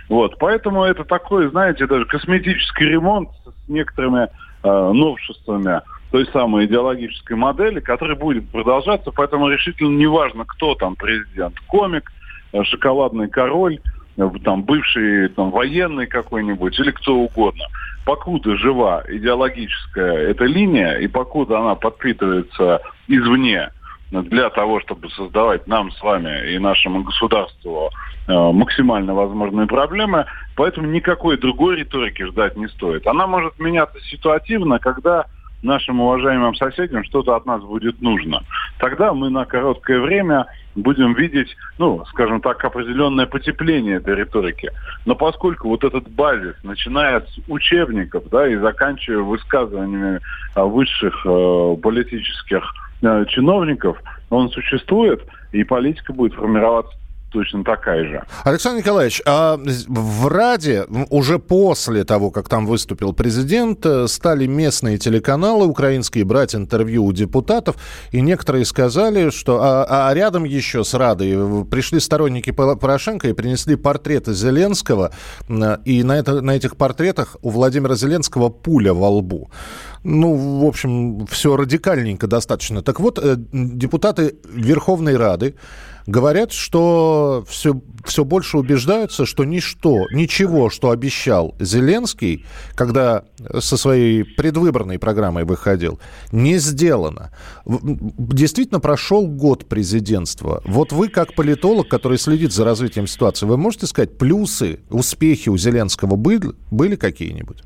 Вот, 0.10 0.39
поэтому 0.39 0.84
это 0.84 1.03
такой, 1.03 1.48
знаете, 1.50 1.86
даже 1.86 2.05
косметический 2.05 2.88
ремонт 2.88 3.29
с 3.46 3.69
некоторыми 3.69 4.29
э, 4.63 4.91
новшествами 4.93 5.81
той 6.11 6.25
самой 6.27 6.65
идеологической 6.65 7.35
модели, 7.35 7.79
которая 7.79 8.15
будет 8.15 8.49
продолжаться, 8.49 9.11
поэтому 9.11 9.49
решительно 9.49 9.97
не 9.97 10.07
важно, 10.07 10.45
кто 10.45 10.75
там 10.75 10.95
президент, 10.95 11.59
комик, 11.67 12.11
э, 12.53 12.63
шоколадный 12.63 13.27
король, 13.27 13.79
э, 14.17 14.29
там 14.43 14.63
бывший 14.63 15.29
там 15.29 15.51
военный 15.51 16.07
какой-нибудь 16.07 16.79
или 16.79 16.91
кто 16.91 17.15
угодно. 17.15 17.65
Покуда 18.05 18.55
жива 18.55 19.03
идеологическая 19.07 20.29
эта 20.29 20.45
линия 20.45 20.95
и 20.95 21.07
покуда 21.07 21.59
она 21.59 21.75
подпитывается 21.75 22.81
извне 23.07 23.69
для 24.11 24.49
того, 24.49 24.79
чтобы 24.79 25.09
создавать 25.09 25.67
нам 25.67 25.91
с 25.91 26.01
вами 26.01 26.53
и 26.53 26.59
нашему 26.59 27.03
государству 27.03 27.89
э, 28.27 28.31
максимально 28.31 29.13
возможные 29.13 29.67
проблемы, 29.67 30.25
поэтому 30.55 30.87
никакой 30.87 31.37
другой 31.37 31.75
риторики 31.75 32.23
ждать 32.23 32.55
не 32.55 32.67
стоит. 32.69 33.05
Она 33.05 33.27
может 33.27 33.59
меняться 33.59 33.99
ситуативно, 34.09 34.79
когда 34.79 35.25
нашим 35.61 36.01
уважаемым 36.01 36.55
соседям 36.55 37.03
что-то 37.03 37.35
от 37.35 37.45
нас 37.45 37.61
будет 37.63 38.01
нужно. 38.01 38.43
Тогда 38.79 39.13
мы 39.13 39.29
на 39.29 39.45
короткое 39.45 39.99
время 39.99 40.45
будем 40.75 41.13
видеть, 41.13 41.55
ну, 41.77 42.05
скажем 42.09 42.41
так, 42.41 42.63
определенное 42.63 43.25
потепление 43.25 43.97
этой 43.97 44.15
риторики. 44.15 44.71
Но 45.05 45.15
поскольку 45.15 45.69
вот 45.69 45.83
этот 45.83 46.07
базис, 46.09 46.55
начиная 46.63 47.21
с 47.21 47.39
учебников, 47.47 48.29
да, 48.29 48.47
и 48.47 48.55
заканчивая 48.55 49.23
высказываниями 49.23 50.19
а, 50.53 50.65
высших 50.65 51.25
э, 51.25 51.75
политических 51.81 52.63
э, 53.01 53.25
чиновников, 53.29 53.97
он 54.29 54.49
существует, 54.49 55.21
и 55.51 55.63
политика 55.63 56.13
будет 56.13 56.33
формироваться 56.35 56.95
точно 57.29 57.63
такая 57.63 58.03
же. 58.03 58.24
Александр 58.43 58.79
Николаевич, 58.79 59.22
а 59.25 59.60
в 59.88 60.27
Раде 60.27 60.86
уже 61.10 61.39
после 61.39 62.03
того, 62.03 62.31
как 62.31 62.50
там 62.50 62.65
выступил 62.65 63.13
президент, 63.13 63.86
э, 63.86 64.07
стали 64.07 64.48
местные 64.48 64.98
телеканалы 64.98 65.65
украинские 65.65 66.25
брать 66.25 66.55
интервью 66.55 67.05
у 67.05 67.13
депутатов, 67.13 67.75
и 68.12 68.22
некоторые 68.22 68.65
сказали, 68.65 69.29
что... 69.29 69.60
А, 69.62 70.10
а 70.10 70.13
рядом 70.13 70.43
еще 70.43 70.84
с 70.84 70.93
Радой 70.93 71.65
пришли 71.65 72.00
сторонники 72.00 72.51
Порошенко 72.51 73.27
и 73.27 73.34
принесли 73.34 73.75
портреты 73.75 74.34
Зеленского, 74.34 75.12
и 75.86 76.03
на, 76.03 76.17
это, 76.17 76.41
на 76.41 76.51
этих 76.51 76.77
портретах 76.77 77.38
у 77.41 77.50
Владимира 77.50 77.96
Зеленского 77.96 78.50
пуля 78.50 78.93
во 78.93 79.10
лбу. 79.10 79.50
Ну, 80.03 80.62
в 80.62 80.65
общем, 80.65 81.25
все 81.27 81.57
радикальненько 81.57 82.27
достаточно. 82.27 82.81
Так 82.81 83.00
вот, 83.00 83.19
э, 83.22 83.36
депутаты 83.51 84.36
Верховной 84.53 85.17
Рады 85.17 85.55
говорят, 86.07 86.53
что 86.53 87.45
все, 87.47 87.79
все 88.05 88.25
больше 88.25 88.57
убеждаются, 88.57 89.25
что 89.25 89.43
ничто, 89.43 90.05
ничего, 90.11 90.69
что 90.69 90.89
обещал 90.89 91.53
Зеленский, 91.59 92.45
когда 92.75 93.25
со 93.59 93.77
своей 93.77 94.23
предвыборной 94.23 94.97
программой 94.97 95.43
выходил, 95.43 95.99
не 96.31 96.57
сделано. 96.57 97.31
Действительно, 97.65 98.79
прошел 98.79 99.27
год 99.27 99.67
президентства. 99.67 100.63
Вот 100.65 100.91
вы, 100.91 101.09
как 101.09 101.35
политолог, 101.35 101.89
который 101.89 102.17
следит 102.17 102.53
за 102.53 102.63
развитием 102.63 103.05
ситуации, 103.05 103.45
вы 103.45 103.57
можете 103.57 103.85
сказать, 103.85 104.17
плюсы, 104.17 104.79
успехи 104.89 105.49
у 105.49 105.57
Зеленского 105.57 106.15
были, 106.15 106.53
были 106.71 106.95
какие-нибудь? 106.95 107.63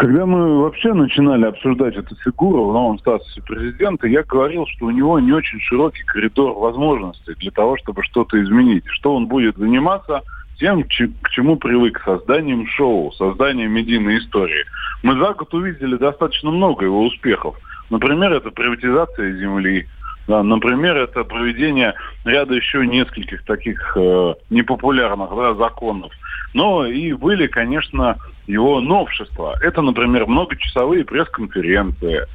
Когда 0.00 0.24
мы 0.24 0.62
вообще 0.62 0.94
начинали 0.94 1.44
обсуждать 1.44 1.94
эту 1.94 2.16
фигуру 2.24 2.70
в 2.70 2.72
новом 2.72 2.98
статусе 3.00 3.42
президента, 3.42 4.06
я 4.06 4.22
говорил, 4.22 4.66
что 4.66 4.86
у 4.86 4.90
него 4.90 5.20
не 5.20 5.30
очень 5.30 5.60
широкий 5.60 6.02
коридор 6.04 6.58
возможностей 6.58 7.34
для 7.34 7.50
того, 7.50 7.76
чтобы 7.76 8.02
что-то 8.04 8.42
изменить. 8.42 8.82
Что 8.86 9.14
он 9.14 9.26
будет 9.26 9.58
заниматься 9.58 10.22
тем, 10.58 10.84
к 10.84 11.28
чему 11.28 11.56
привык, 11.56 12.00
созданием 12.02 12.66
шоу, 12.66 13.12
созданием 13.12 13.72
медийной 13.72 14.20
истории. 14.20 14.64
Мы 15.02 15.18
за 15.18 15.34
год 15.34 15.52
увидели 15.52 15.96
достаточно 15.96 16.50
много 16.50 16.86
его 16.86 17.04
успехов. 17.04 17.58
Например, 17.90 18.32
это 18.32 18.50
приватизация 18.50 19.36
земли, 19.36 19.86
да, 20.30 20.42
например, 20.44 20.96
это 20.96 21.24
проведение 21.24 21.92
ряда 22.24 22.54
еще 22.54 22.86
нескольких 22.86 23.44
таких 23.44 23.96
э, 23.96 24.34
непопулярных 24.50 25.30
да, 25.30 25.54
законов. 25.54 26.12
Но 26.52 26.86
и 26.86 27.12
были, 27.12 27.46
конечно, 27.46 28.18
его 28.46 28.80
новшества. 28.80 29.56
Это, 29.60 29.82
например, 29.82 30.26
многочасовые 30.26 31.04
пресс-конференции. 31.04 32.26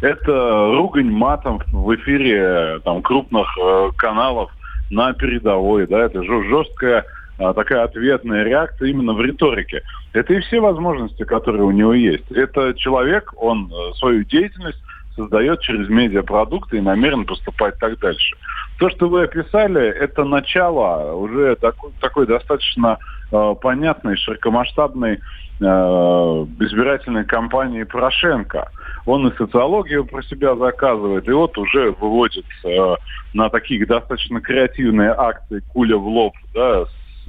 Это 0.00 0.74
ругань 0.76 1.10
матом 1.10 1.60
в 1.72 1.94
эфире 1.96 2.80
там, 2.84 3.02
крупных 3.02 3.46
э, 3.60 3.90
каналов 3.96 4.50
на 4.90 5.12
передовой. 5.12 5.86
Да, 5.86 6.00
это 6.00 6.22
жесткая 6.22 7.04
э, 7.38 7.52
такая 7.54 7.84
ответная 7.84 8.44
реакция 8.44 8.88
именно 8.88 9.12
в 9.12 9.20
риторике. 9.20 9.82
Это 10.12 10.34
и 10.34 10.40
все 10.40 10.60
возможности, 10.60 11.24
которые 11.24 11.64
у 11.64 11.70
него 11.70 11.94
есть. 11.94 12.30
Это 12.30 12.74
человек, 12.74 13.32
он 13.36 13.70
э, 13.72 13.94
свою 13.94 14.24
деятельность 14.24 14.82
создает 15.14 15.60
через 15.60 15.88
медиапродукты 15.88 16.78
и 16.78 16.80
намерен 16.80 17.24
поступать 17.24 17.78
так 17.78 17.98
дальше. 17.98 18.36
То, 18.78 18.90
что 18.90 19.08
вы 19.08 19.24
описали, 19.24 19.88
это 19.88 20.24
начало 20.24 21.12
уже 21.14 21.56
такой, 21.56 21.90
такой 22.00 22.26
достаточно 22.26 22.98
э, 23.32 23.54
понятной, 23.60 24.16
широкомасштабной 24.16 25.14
э, 25.14 25.18
избирательной 25.60 27.24
кампании 27.24 27.82
Порошенко. 27.82 28.70
Он 29.04 29.26
и 29.26 29.36
социологию 29.36 30.04
про 30.04 30.22
себя 30.22 30.54
заказывает, 30.54 31.28
и 31.28 31.32
вот 31.32 31.58
уже 31.58 31.90
выводит 31.90 32.46
э, 32.64 32.96
на 33.34 33.50
такие 33.50 33.84
достаточно 33.84 34.40
креативные 34.40 35.10
акции 35.10 35.60
куля 35.72 35.96
в 35.96 36.06
лоб 36.06 36.34
да, 36.54 36.84
с, 36.84 37.28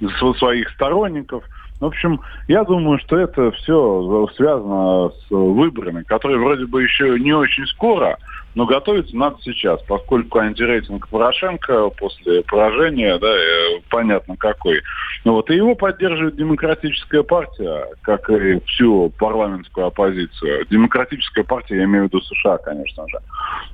с 0.00 0.38
своих 0.38 0.70
сторонников– 0.70 1.42
в 1.82 1.86
общем, 1.86 2.20
я 2.46 2.62
думаю, 2.62 3.00
что 3.00 3.18
это 3.18 3.50
все 3.50 4.28
связано 4.36 5.08
с 5.08 5.30
выборами, 5.30 6.04
которые 6.04 6.38
вроде 6.38 6.64
бы 6.66 6.80
еще 6.80 7.18
не 7.18 7.32
очень 7.32 7.66
скоро, 7.66 8.18
но 8.54 8.66
готовиться 8.66 9.16
надо 9.16 9.36
сейчас, 9.42 9.80
поскольку 9.82 10.38
антирейтинг 10.38 11.08
Порошенко 11.08 11.90
после 11.90 12.42
поражения, 12.42 13.18
да, 13.18 13.34
э, 13.34 13.80
понятно 13.88 14.36
какой. 14.36 14.82
Ну 15.24 15.32
вот, 15.32 15.50
и 15.50 15.54
его 15.54 15.74
поддерживает 15.74 16.36
демократическая 16.36 17.22
партия, 17.22 17.86
как 18.02 18.28
и 18.30 18.60
всю 18.66 19.10
парламентскую 19.18 19.86
оппозицию. 19.86 20.66
Демократическая 20.70 21.44
партия, 21.44 21.76
я 21.76 21.84
имею 21.84 22.04
в 22.04 22.06
виду 22.08 22.20
США, 22.20 22.58
конечно 22.58 23.06
же. 23.08 23.18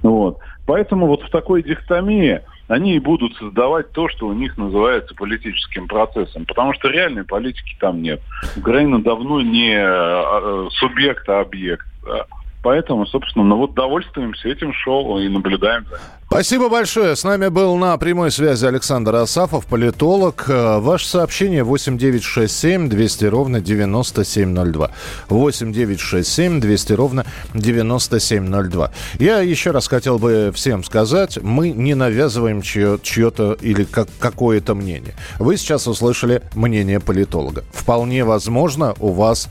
Вот. 0.03 0.39
Поэтому 0.67 1.07
вот 1.07 1.23
в 1.23 1.31
такой 1.31 1.63
дихотомии 1.63 2.43
они 2.69 2.97
и 2.97 3.01
будут 3.01 3.35
создавать 3.37 3.93
то, 3.93 4.09
что 4.09 4.27
у 4.27 4.35
них 4.35 4.59
называется 4.59 5.15
политическим 5.15 5.89
процессом. 5.89 6.45
Потому 6.45 6.75
что 6.75 6.89
реальной 6.89 7.25
политики 7.25 7.77
там 7.81 8.03
нет. 8.03 8.21
Украина 8.57 9.03
давно 9.03 9.41
не 9.41 9.75
а, 9.75 9.87
а, 9.87 10.69
субъект, 10.73 11.27
а 11.29 11.41
объект. 11.41 11.87
Да. 12.05 12.27
Поэтому, 12.63 13.07
собственно, 13.07 13.45
ну 13.45 13.57
вот 13.57 13.75
довольствуемся 13.75 14.49
этим 14.49 14.73
шоу 14.75 15.19
и 15.21 15.29
наблюдаем 15.29 15.87
за. 15.89 16.01
Спасибо 16.27 16.69
большое. 16.69 17.17
С 17.17 17.25
нами 17.25 17.49
был 17.49 17.77
на 17.77 17.97
прямой 17.97 18.31
связи 18.31 18.67
Александр 18.67 19.15
Асафов, 19.15 19.65
политолог. 19.67 20.45
Э, 20.49 20.79
ваше 20.79 21.07
сообщение 21.07 21.63
8967 21.65 22.89
200 22.91 23.25
ровно 23.27 23.61
9702. 23.61 24.91
8967 25.29 26.61
200 26.61 26.93
ровно 26.95 27.25
9702. 27.55 28.91
Я 29.21 29.39
еще 29.39 29.71
раз 29.71 29.89
хотел 29.89 30.19
бы 30.19 30.51
всем 30.55 30.85
сказать, 30.85 31.39
мы 31.41 31.71
не 31.71 31.95
навязываем 31.95 32.61
чье- 32.61 33.01
чье-то 33.03 33.55
или 33.63 33.85
как- 33.85 34.09
какое-то 34.19 34.75
мнение. 34.75 35.15
Вы 35.39 35.57
сейчас 35.57 35.87
услышали 35.87 36.43
мнение 36.55 37.01
политолога. 37.01 37.65
Вполне 37.73 38.25
возможно, 38.25 38.95
у 39.01 39.13
вас 39.13 39.49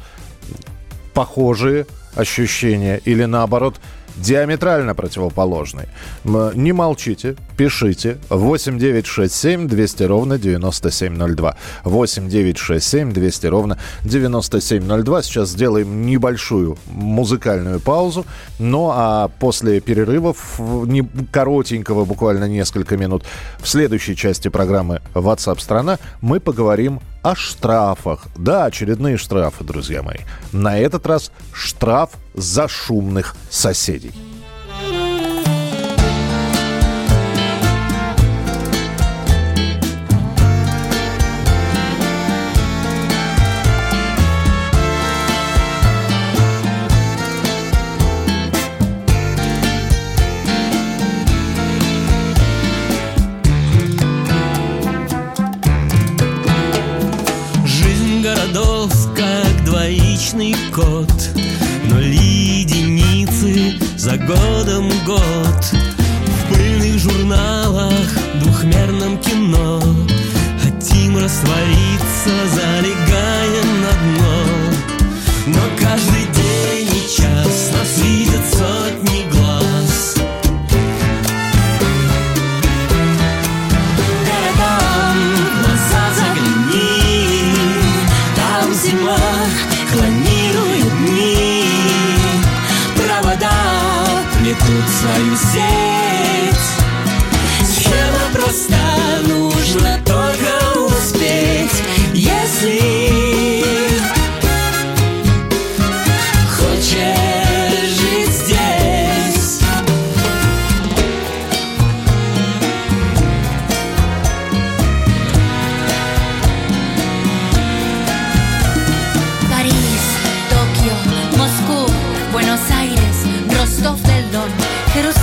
похожие 1.14 1.88
ощущения 2.18 3.00
или 3.06 3.26
наоборот 3.26 3.80
диаметрально 4.18 4.96
противоположные. 4.96 5.88
Не 6.24 6.72
молчите, 6.72 7.36
пишите 7.56 8.18
8 8.30 8.80
9 8.80 9.06
6 9.06 9.34
7 9.34 9.68
200 9.68 10.04
ровно 10.04 10.38
9702. 10.38 11.56
8 11.84 12.30
9 12.30 12.58
6 12.58 12.86
7 12.88 13.14
200 13.14 13.48
ровно 13.48 13.78
9702. 14.04 15.22
Сейчас 15.22 15.50
сделаем 15.50 16.06
небольшую 16.06 16.78
музыкальную 16.88 17.80
паузу. 17.80 18.26
Ну 18.60 18.90
а 18.92 19.30
после 19.40 19.80
перерывов, 19.80 20.60
не, 20.60 21.08
коротенького, 21.32 22.06
буквально 22.06 22.46
несколько 22.46 22.98
минут, 22.98 23.24
в 23.60 23.68
следующей 23.68 24.16
части 24.16 24.48
программы 24.48 25.02
WhatsApp 25.14 25.60
страна 25.60 26.00
мы 26.22 26.40
поговорим 26.40 27.00
о 27.24 27.36
штрафах. 27.36 28.28
Да, 28.38 28.66
очередные 28.66 29.18
штрафы, 29.18 29.64
друзья 29.64 30.04
мои. 30.04 30.20
На 30.52 30.78
этот 30.78 31.06
раз 31.06 31.32
штраф 31.54 32.12
за 32.34 32.68
шумных 32.68 33.36
соседей. 33.50 34.14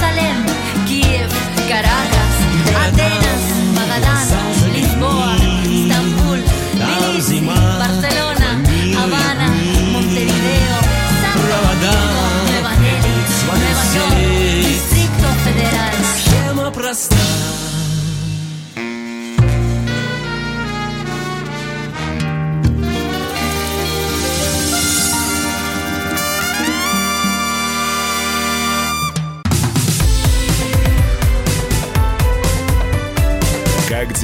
Jerusalén, 0.05 0.45
Kiev, 0.87 1.31
Caracas, 1.67 2.35
Atenas, 2.87 3.43
Magadán, 3.75 4.27
Lisboa, 4.73 5.37
Estambul, 5.65 6.45
Tbilisi, 6.73 7.41
Barcelona, 7.41 8.63
Habana, 8.99 9.49
Montevideo, 9.93 10.79
San 11.23 11.39
Francisco, 11.41 12.05
Nueva 12.51 12.73
Delhi, 12.77 13.15
Nueva 13.47 13.85
York, 13.95 14.15
Distrito 14.67 15.29
Federal. 15.45 15.95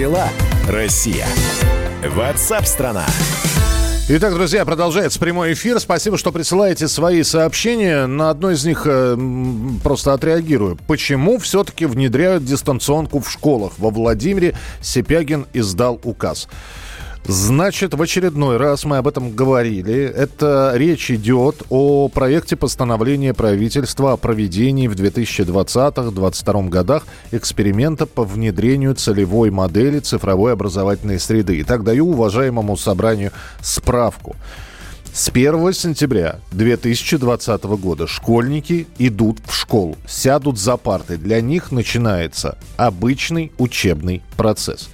Дела, 0.00 0.30
Россия? 0.66 1.26
Ватсап-страна! 2.02 3.04
Итак, 4.08 4.32
друзья, 4.32 4.64
продолжается 4.64 5.20
прямой 5.20 5.52
эфир. 5.52 5.78
Спасибо, 5.78 6.16
что 6.16 6.32
присылаете 6.32 6.88
свои 6.88 7.22
сообщения. 7.22 8.06
На 8.06 8.30
одно 8.30 8.50
из 8.50 8.64
них 8.64 8.84
э, 8.86 9.18
просто 9.84 10.14
отреагирую. 10.14 10.78
Почему 10.86 11.38
все-таки 11.38 11.84
внедряют 11.84 12.46
дистанционку 12.46 13.20
в 13.20 13.30
школах? 13.30 13.74
Во 13.76 13.90
Владимире 13.90 14.56
Сипягин 14.80 15.44
издал 15.52 16.00
указ. 16.02 16.48
Значит, 17.26 17.94
в 17.94 18.02
очередной 18.02 18.56
раз 18.56 18.84
мы 18.84 18.96
об 18.96 19.06
этом 19.06 19.30
говорили. 19.30 19.94
Это 20.04 20.72
речь 20.74 21.10
идет 21.10 21.62
о 21.68 22.08
проекте 22.08 22.56
постановления 22.56 23.34
правительства 23.34 24.14
о 24.14 24.16
проведении 24.16 24.88
в 24.88 24.94
2020-2022 24.94 26.68
годах 26.68 27.06
эксперимента 27.30 28.06
по 28.06 28.24
внедрению 28.24 28.94
целевой 28.94 29.50
модели 29.50 30.00
цифровой 30.00 30.54
образовательной 30.54 31.20
среды. 31.20 31.60
Итак, 31.60 31.84
даю 31.84 32.08
уважаемому 32.08 32.76
собранию 32.76 33.32
справку. 33.60 34.34
С 35.12 35.28
1 35.28 35.72
сентября 35.72 36.38
2020 36.52 37.64
года 37.64 38.06
школьники 38.06 38.86
идут 38.98 39.38
в 39.44 39.52
школу, 39.52 39.96
сядут 40.06 40.56
за 40.58 40.76
парты. 40.76 41.16
Для 41.16 41.40
них 41.40 41.72
начинается 41.72 42.56
обычный 42.76 43.52
учебный 43.58 44.22
процесс. 44.36 44.88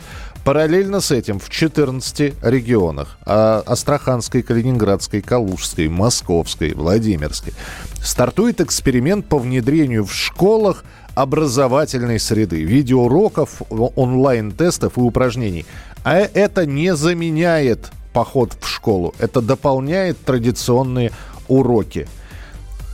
Параллельно 0.46 1.00
с 1.00 1.10
этим 1.10 1.40
в 1.40 1.50
14 1.50 2.34
регионах 2.40 3.18
а, 3.26 3.64
Астраханской, 3.66 4.42
Калининградской, 4.42 5.20
Калужской, 5.20 5.88
Московской, 5.88 6.72
Владимирской 6.72 7.52
стартует 8.00 8.60
эксперимент 8.60 9.26
по 9.26 9.40
внедрению 9.40 10.04
в 10.04 10.14
школах 10.14 10.84
образовательной 11.16 12.20
среды, 12.20 12.62
видеоуроков, 12.62 13.60
онлайн-тестов 13.70 14.96
и 14.98 15.00
упражнений. 15.00 15.66
А 16.04 16.14
это 16.14 16.64
не 16.64 16.94
заменяет 16.94 17.90
поход 18.12 18.52
в 18.60 18.68
школу, 18.68 19.16
это 19.18 19.40
дополняет 19.40 20.16
традиционные 20.24 21.10
уроки. 21.48 22.06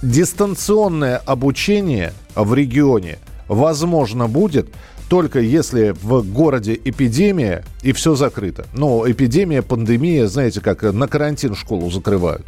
Дистанционное 0.01 1.19
обучение 1.19 2.15
в 2.35 2.55
регионе 2.55 3.19
возможно 3.47 4.27
будет 4.27 4.69
только 5.13 5.41
если 5.41 5.91
в 5.91 6.23
городе 6.23 6.73
эпидемия 6.73 7.67
и 7.83 7.93
все 7.93 8.15
закрыто. 8.15 8.65
Ну, 8.73 9.07
эпидемия, 9.07 9.61
пандемия, 9.61 10.27
знаете, 10.27 10.63
как 10.63 10.85
на 10.85 11.07
карантин 11.07 11.55
школу 11.55 11.91
закрывают 11.91 12.47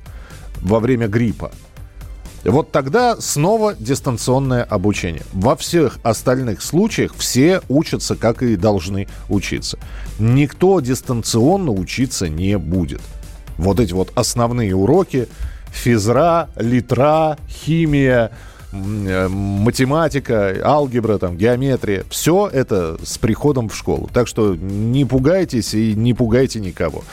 во 0.62 0.80
время 0.80 1.06
гриппа. 1.06 1.52
Вот 2.42 2.72
тогда 2.72 3.20
снова 3.20 3.74
дистанционное 3.78 4.62
обучение. 4.62 5.24
Во 5.34 5.56
всех 5.56 5.98
остальных 6.02 6.62
случаях 6.62 7.12
все 7.14 7.60
учатся, 7.68 8.16
как 8.16 8.42
и 8.42 8.56
должны 8.56 9.08
учиться. 9.28 9.78
Никто 10.18 10.80
дистанционно 10.80 11.70
учиться 11.70 12.30
не 12.30 12.56
будет. 12.56 13.02
Вот 13.58 13.78
эти 13.78 13.92
вот 13.92 14.10
основные 14.14 14.74
уроки 14.74 15.28
физра, 15.70 16.48
литра, 16.56 17.36
химия, 17.46 18.30
математика, 18.74 20.56
алгебра, 20.62 21.18
там, 21.18 21.36
геометрия. 21.36 22.04
Все 22.10 22.48
это 22.52 22.98
с 23.02 23.18
приходом 23.18 23.68
в 23.68 23.76
школу. 23.76 24.10
Так 24.12 24.28
что 24.28 24.54
не 24.54 25.04
пугайтесь 25.04 25.74
и 25.74 25.94
не 25.94 26.14
пугайте 26.14 26.60
никого. 26.60 27.04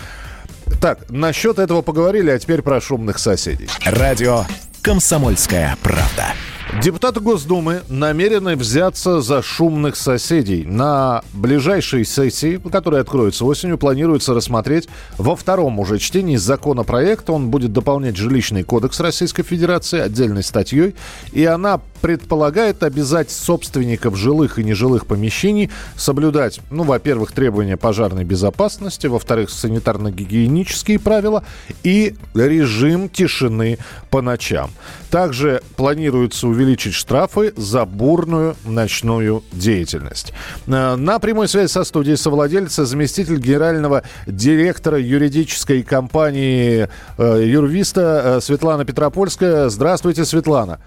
Так, 0.79 1.09
насчет 1.09 1.59
этого 1.59 1.81
поговорили, 1.81 2.31
а 2.31 2.39
теперь 2.39 2.61
про 2.61 2.81
шумных 2.81 3.19
соседей. 3.19 3.67
Радио 3.85 4.45
«Комсомольская 4.81 5.77
правда». 5.81 6.33
Депутаты 6.79 7.19
Госдумы 7.19 7.81
намерены 7.89 8.55
взяться 8.55 9.19
за 9.19 9.41
шумных 9.41 9.97
соседей. 9.97 10.63
На 10.63 11.21
ближайшей 11.33 12.05
сессии, 12.05 12.61
которая 12.71 13.01
откроется 13.01 13.43
осенью, 13.43 13.77
планируется 13.77 14.33
рассмотреть 14.33 14.87
во 15.17 15.35
втором 15.35 15.79
уже 15.79 15.99
чтении 15.99 16.37
законопроект. 16.37 17.29
Он 17.29 17.49
будет 17.49 17.73
дополнять 17.73 18.15
жилищный 18.15 18.63
кодекс 18.63 19.01
Российской 19.01 19.43
Федерации 19.43 19.99
отдельной 19.99 20.43
статьей. 20.43 20.95
И 21.33 21.43
она 21.43 21.81
предполагает 22.01 22.81
обязать 22.83 23.29
собственников 23.29 24.15
жилых 24.15 24.57
и 24.57 24.63
нежилых 24.63 25.05
помещений 25.05 25.69
соблюдать, 25.97 26.61
ну, 26.71 26.83
во-первых, 26.83 27.31
требования 27.31 27.77
пожарной 27.77 28.23
безопасности, 28.23 29.05
во-вторых, 29.05 29.49
санитарно-гигиенические 29.49 30.99
правила 30.99 31.43
и 31.83 32.15
режим 32.33 33.07
тишины 33.07 33.77
по 34.09 34.21
ночам. 34.21 34.71
Также 35.11 35.61
планируется 35.75 36.47
увеличить 36.47 36.60
штрафы 36.93 37.53
за 37.57 37.85
бурную 37.85 38.55
ночную 38.65 39.43
деятельность. 39.51 40.33
Э, 40.67 40.95
На 40.95 41.19
прямой 41.19 41.47
связи 41.47 41.67
со 41.71 41.83
студией 41.83 42.17
совладельца, 42.17 42.85
заместитель 42.85 43.37
генерального 43.37 44.03
директора 44.27 44.99
юридической 44.99 45.83
компании 45.83 46.87
э, 47.17 47.43
Юрвиста 47.45 48.21
э, 48.37 48.41
Светлана 48.41 48.85
Петропольская. 48.85 49.69
Здравствуйте, 49.69 50.25
Светлана. 50.25 50.79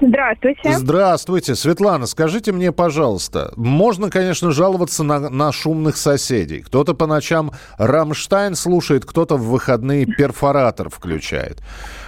Здравствуйте. 0.00 0.72
Здравствуйте, 0.72 1.54
Светлана. 1.54 2.06
Скажите 2.06 2.52
мне, 2.52 2.70
пожалуйста, 2.72 3.52
можно, 3.56 4.10
конечно, 4.10 4.52
жаловаться 4.52 5.02
на, 5.02 5.18
на 5.28 5.50
шумных 5.52 5.96
соседей. 5.96 6.60
Кто-то 6.60 6.94
по 6.94 7.06
ночам 7.06 7.52
Рамштайн 7.78 8.54
слушает, 8.54 9.04
кто-то 9.04 9.36
в 9.36 9.48
выходные 9.48 10.06
перфоратор 10.06 10.88
включает. 10.88 11.60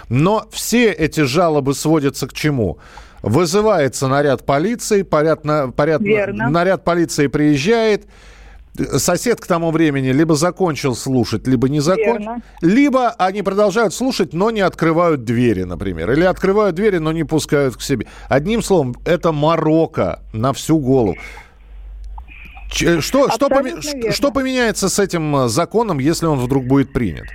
Но 0.09 0.45
все 0.51 0.91
эти 0.91 1.21
жалобы 1.21 1.73
сводятся 1.73 2.27
к 2.27 2.33
чему? 2.33 2.77
Вызывается 3.21 4.07
наряд 4.07 4.45
полиции, 4.45 5.03
поряд, 5.03 5.45
на- 5.45 5.69
поряд- 5.71 6.01
Верно. 6.01 6.49
наряд 6.49 6.83
полиции 6.83 7.27
приезжает, 7.27 8.05
сосед 8.77 9.39
к 9.41 9.47
тому 9.47 9.71
времени 9.71 10.09
либо 10.09 10.35
закончил 10.35 10.95
слушать, 10.95 11.47
либо 11.47 11.69
не 11.69 11.79
закончил. 11.79 12.35
Либо 12.61 13.09
они 13.09 13.41
продолжают 13.41 13.93
слушать, 13.93 14.33
но 14.33 14.49
не 14.51 14.61
открывают 14.61 15.23
двери, 15.23 15.63
например. 15.63 16.11
Или 16.11 16.23
открывают 16.23 16.75
двери, 16.75 16.97
но 16.97 17.11
не 17.11 17.23
пускают 17.23 17.75
к 17.75 17.81
себе. 17.81 18.07
Одним 18.29 18.61
словом, 18.61 18.95
это 19.05 19.31
морока 19.31 20.19
на 20.33 20.53
всю 20.53 20.79
голову. 20.79 21.15
Ч- 22.71 23.01
Что, 23.01 23.29
что, 23.29 23.47
Абсолютно 23.47 23.81
верно. 23.97 24.11
что 24.13 24.31
поменяется 24.31 24.87
с 24.87 24.97
этим 24.97 25.35
э, 25.35 25.47
законом, 25.49 25.99
если 25.99 26.25
он 26.25 26.39
вдруг 26.39 26.65
будет 26.65 26.93
принят? 26.93 27.25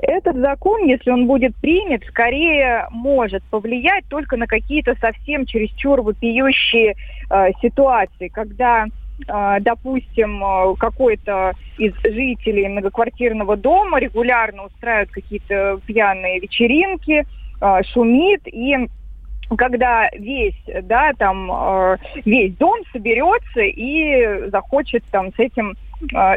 Этот 0.00 0.36
закон, 0.36 0.84
если 0.86 1.10
он 1.10 1.26
будет 1.26 1.54
принят, 1.56 2.02
скорее 2.08 2.86
может 2.90 3.42
повлиять 3.50 4.04
только 4.08 4.36
на 4.38 4.46
какие-то 4.46 4.94
совсем 5.00 5.44
чересчур 5.44 6.00
вопиющие 6.00 6.94
э, 7.30 7.48
ситуации, 7.60 8.28
когда, 8.28 8.86
допустим, 9.26 10.42
э, 10.44 10.74
какой-то 10.78 11.52
из 11.76 11.92
жителей 12.02 12.68
многоквартирного 12.68 13.56
дома 13.56 13.98
регулярно 13.98 14.66
устраивает 14.66 15.10
какие-то 15.10 15.80
пьяные 15.86 16.40
вечеринки, 16.40 17.26
э, 17.60 17.82
шумит 17.92 18.42
и 18.46 18.76
когда 19.56 20.10
весь, 20.12 20.60
да, 20.82 21.12
там, 21.16 21.50
э, 21.50 21.96
весь 22.24 22.54
дом 22.56 22.80
соберется 22.92 23.62
и 23.62 24.50
захочет 24.50 25.02
там 25.10 25.32
с 25.32 25.38
этим 25.38 25.74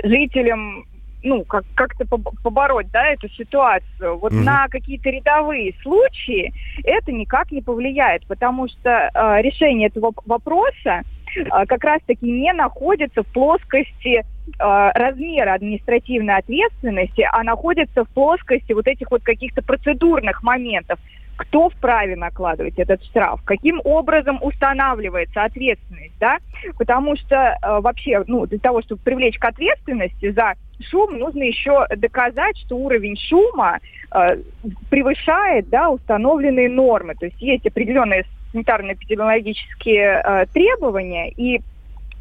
жителем 0.04 0.86
ну, 1.24 1.44
как, 1.44 1.66
как-то 1.76 2.06
поб- 2.06 2.34
побороть, 2.42 2.90
да, 2.92 3.08
эту 3.08 3.30
ситуацию. 3.30 4.18
Вот 4.18 4.32
Мгм. 4.32 4.44
на 4.44 4.68
какие-то 4.70 5.10
рядовые 5.10 5.74
случаи 5.82 6.52
это 6.84 7.12
никак 7.12 7.52
не 7.52 7.62
повлияет, 7.62 8.26
потому 8.26 8.68
что 8.68 8.90
э, 9.14 9.42
решение 9.42 9.90
этого 9.90 10.14
вопроса 10.26 11.04
как 11.68 11.84
раз-таки 11.84 12.30
не 12.30 12.54
находится 12.54 13.24
в 13.24 13.28
плоскости 13.28 14.18
э, 14.18 14.24
размера 14.58 15.54
административной 15.54 16.38
ответственности, 16.38 17.28
а 17.32 17.44
находится 17.44 18.06
в 18.06 18.10
плоскости 18.10 18.74
вот 18.74 18.88
этих 18.88 19.12
вот 19.12 19.24
каких-то 19.24 19.62
процедурных 19.62 20.44
моментов. 20.44 21.00
Кто 21.38 21.70
вправе 21.70 22.16
накладывать 22.16 22.78
этот 22.78 23.04
штраф? 23.04 23.42
Каким 23.44 23.82
образом 23.84 24.38
устанавливается 24.44 25.44
ответственность, 25.44 26.14
да? 26.20 26.38
Потому 26.78 27.16
что 27.16 27.36
э, 27.36 27.80
вообще, 27.80 28.24
ну, 28.28 28.46
для 28.46 28.60
того, 28.60 28.82
чтобы 28.82 29.02
привлечь 29.02 29.40
к 29.40 29.46
ответственности 29.46 30.32
за 30.32 30.54
шум, 30.82 31.18
нужно 31.18 31.44
еще 31.44 31.88
доказать, 31.96 32.58
что 32.60 32.76
уровень 32.78 33.18
шума 33.18 33.80
э, 34.14 34.38
превышает, 34.90 35.70
да, 35.70 35.90
установленные 35.90 36.70
нормы. 36.70 37.16
То 37.16 37.26
есть 37.26 37.42
есть 37.42 37.66
определенные 37.66 38.26
санитарно-эпидемиологические 38.54 40.22
э, 40.24 40.46
требования, 40.54 41.30
и 41.32 41.62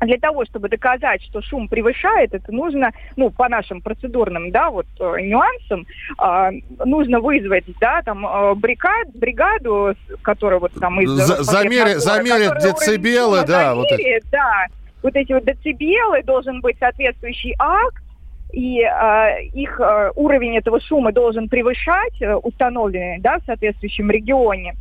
для 0.01 0.17
того, 0.17 0.45
чтобы 0.47 0.69
доказать, 0.69 1.23
что 1.23 1.43
шум 1.43 1.69
превышает, 1.69 2.33
это 2.33 2.51
нужно, 2.53 2.91
ну, 3.17 3.31
по 3.31 3.49
нашим 3.49 3.83
процедурным, 3.83 4.51
да, 4.51 4.71
вот 4.71 4.87
э, 4.99 5.21
нюансам, 5.21 5.87
э, 6.19 6.51
нужно 6.85 7.21
вызвать, 7.21 7.65
да, 7.81 8.01
там, 8.03 8.27
э, 8.27 8.55
бригад, 8.55 9.09
бригаду, 9.15 9.95
которая 10.23 10.59
вот 10.59 10.73
там 10.81 11.01
из... 11.01 11.11
За- 11.11 11.43
замеря- 11.43 11.95
Роспотребнадзора, 11.95 12.01
замерить 12.01 12.49
которая 12.49 12.73
уровень 12.73 12.81
децибелы, 12.81 13.37
шума 13.37 13.47
да, 13.47 13.75
вот 13.75 13.87
это. 13.87 13.97
замеряет, 13.97 14.25
да, 14.33 14.67
вот 15.03 15.17
эти 15.17 15.33
вот 15.33 15.45
децибелы, 15.45 16.23
должен 16.23 16.61
быть 16.61 16.79
соответствующий 16.79 17.55
акт, 17.59 18.03
и 18.53 18.81
э, 18.81 19.43
их 19.53 19.79
э, 19.79 20.13
уровень 20.17 20.57
этого 20.57 20.81
шума 20.81 21.13
должен 21.13 21.49
превышать 21.49 22.21
э, 22.21 22.35
установленный, 22.35 23.19
да, 23.21 23.39
в 23.39 23.45
соответствующем 23.45 24.11
регионе. 24.11 24.75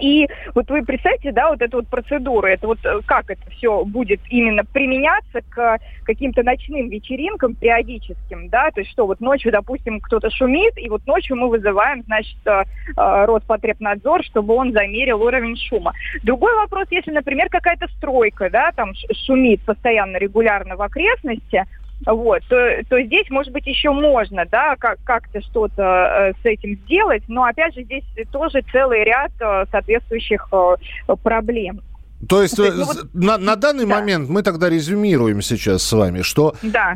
И 0.00 0.28
вот 0.54 0.70
вы 0.70 0.84
представьте, 0.84 1.32
да, 1.32 1.50
вот 1.50 1.60
эту 1.60 1.78
вот 1.78 1.88
процедуру, 1.88 2.46
это 2.46 2.66
вот 2.66 2.78
э, 2.84 3.00
как 3.06 3.30
это 3.30 3.50
все 3.50 3.84
будет 3.84 4.20
именно 4.30 4.64
применяться 4.64 5.40
к 5.48 5.78
каким-то 6.04 6.42
ночным 6.42 6.88
вечеринкам 6.88 7.54
периодическим, 7.54 8.48
да, 8.48 8.70
то 8.70 8.80
есть 8.80 8.92
что 8.92 9.06
вот 9.06 9.20
ночью, 9.20 9.50
допустим, 9.50 10.00
кто-то 10.00 10.30
шумит, 10.30 10.74
и 10.76 10.88
вот 10.88 11.06
ночью 11.06 11.36
мы 11.36 11.48
вызываем, 11.48 12.02
значит, 12.04 12.38
э, 12.46 12.62
э, 12.96 13.24
Роспотребнадзор, 13.26 14.24
чтобы 14.24 14.54
он 14.54 14.72
замерил 14.72 15.22
уровень 15.22 15.56
шума. 15.56 15.92
Другой 16.22 16.54
вопрос, 16.54 16.86
если, 16.90 17.10
например, 17.10 17.48
какая-то 17.48 17.88
стройка, 17.96 18.50
да, 18.50 18.70
там 18.72 18.92
шумит 19.26 19.60
постоянно, 19.62 20.16
регулярно 20.18 20.76
в 20.76 20.82
окрестности, 20.82 21.64
вот, 22.06 22.42
то, 22.48 22.84
то 22.88 23.02
здесь, 23.02 23.28
может 23.28 23.52
быть, 23.52 23.66
еще 23.66 23.90
можно, 23.90 24.46
да, 24.50 24.76
как- 24.76 24.98
как-то 25.04 25.40
что-то 25.40 25.82
э, 25.82 26.32
с 26.40 26.44
этим 26.44 26.76
сделать, 26.84 27.24
но, 27.26 27.44
опять 27.44 27.74
же, 27.74 27.82
здесь 27.82 28.04
тоже 28.30 28.62
целый 28.70 29.04
ряд 29.04 29.32
э, 29.40 29.64
соответствующих 29.70 30.48
э, 30.52 30.76
проблем. 31.22 31.80
То 32.28 32.42
есть 32.42 32.58
э, 32.58 32.72
ну 32.72 32.84
с- 32.84 33.04
на, 33.14 33.38
на 33.38 33.54
данный 33.54 33.86
да. 33.86 33.96
момент 33.96 34.28
мы 34.28 34.42
тогда 34.42 34.68
резюмируем 34.68 35.40
сейчас 35.40 35.82
с 35.84 35.92
вами, 35.92 36.22
что 36.22 36.54
Да. 36.62 36.94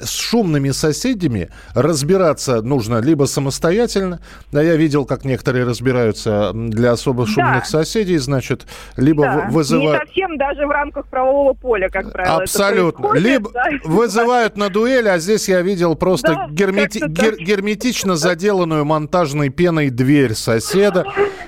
э, 0.00 0.04
с 0.04 0.10
шумными 0.10 0.70
соседями 0.70 1.50
разбираться 1.74 2.62
нужно 2.62 2.98
либо 3.00 3.24
самостоятельно, 3.24 4.20
да, 4.50 4.62
я 4.62 4.76
видел, 4.76 5.04
как 5.04 5.24
некоторые 5.24 5.64
разбираются 5.66 6.52
для 6.54 6.92
особо 6.92 7.26
шумных 7.26 7.64
Да. 7.64 7.68
соседей, 7.68 8.16
значит, 8.16 8.66
либо 8.96 9.24
Да, 9.24 9.32
вы- 9.36 9.42
Не 9.48 9.50
вызывают... 9.50 10.02
совсем 10.08 10.38
даже 10.38 10.66
в 10.66 10.70
рамках 10.70 11.06
правового 11.08 11.52
поля, 11.52 11.88
как 11.90 12.10
правило. 12.10 12.36
Абсолютно. 12.36 13.12
Либо 13.14 13.50
да. 13.52 13.64
вызывают 13.84 14.56
на 14.56 14.70
дуэль, 14.70 15.08
а 15.08 15.18
здесь 15.18 15.48
я 15.50 15.60
видел 15.60 15.96
просто 15.96 16.28
Да, 16.28 16.46
гермети- 16.50 17.06
гер- 17.06 17.36
герметично 17.36 18.16
заделанную 18.16 18.84
монтажной 18.86 19.50
пеной 19.50 19.90
дверь 19.90 20.34
соседа, 20.34 21.04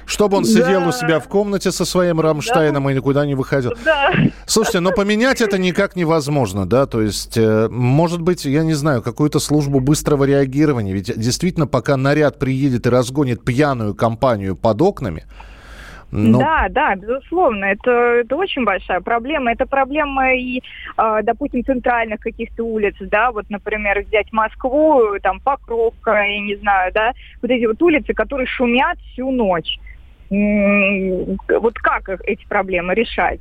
чтобы 0.06 0.36
он 0.36 0.44
сидел 0.44 0.82
у 0.82 0.86
Да. 0.86 0.92
себя 0.92 1.20
в 1.20 1.28
комнате 1.28 1.70
со 1.72 1.84
своим 1.84 2.20
Рамштайном 2.20 2.88
и 2.90 2.94
никуда 2.94 3.26
не 3.26 3.34
выходил. 3.34 3.72
Да. 3.84 4.12
Слушайте, 4.46 4.80
но 4.80 4.92
поменять 4.92 5.40
это 5.40 5.58
никак 5.58 5.96
невозможно, 5.96 6.66
да? 6.66 6.86
То 6.86 7.02
есть, 7.02 7.36
э, 7.36 7.68
может 7.70 8.20
быть, 8.20 8.44
я 8.44 8.62
не 8.64 8.74
знаю, 8.74 9.02
какую-то 9.02 9.38
службу 9.38 9.80
быстрого 9.80 10.24
реагирования. 10.24 10.92
Ведь 10.92 11.16
действительно, 11.18 11.66
пока 11.66 11.96
наряд 11.96 12.38
приедет 12.38 12.86
и 12.86 12.90
разгонит 12.90 13.44
пьяную 13.44 13.94
компанию 13.94 14.56
под 14.56 14.82
окнами, 14.82 15.24
ну, 16.16 16.38
Да, 16.38 16.68
да, 16.70 16.94
безусловно, 16.94 17.64
это, 17.64 17.90
это 17.90 18.36
очень 18.36 18.64
большая 18.64 19.00
проблема. 19.00 19.50
Это 19.50 19.66
проблема 19.66 20.32
и, 20.32 20.62
э, 20.96 21.20
допустим, 21.24 21.64
центральных 21.64 22.20
каких-то 22.20 22.62
улиц, 22.62 22.94
да, 23.00 23.32
вот, 23.32 23.50
например, 23.50 24.04
взять 24.06 24.32
Москву, 24.32 25.18
там 25.20 25.40
Покровка, 25.40 26.12
я 26.12 26.40
не 26.40 26.54
знаю, 26.56 26.92
да, 26.94 27.14
вот 27.42 27.50
эти 27.50 27.66
вот 27.66 27.82
улицы, 27.82 28.14
которые 28.14 28.46
шумят 28.46 28.96
всю 29.12 29.32
ночь. 29.32 29.80
Вот 31.60 31.74
как 31.78 32.08
эти 32.24 32.44
проблемы 32.46 32.94
решать? 32.94 33.40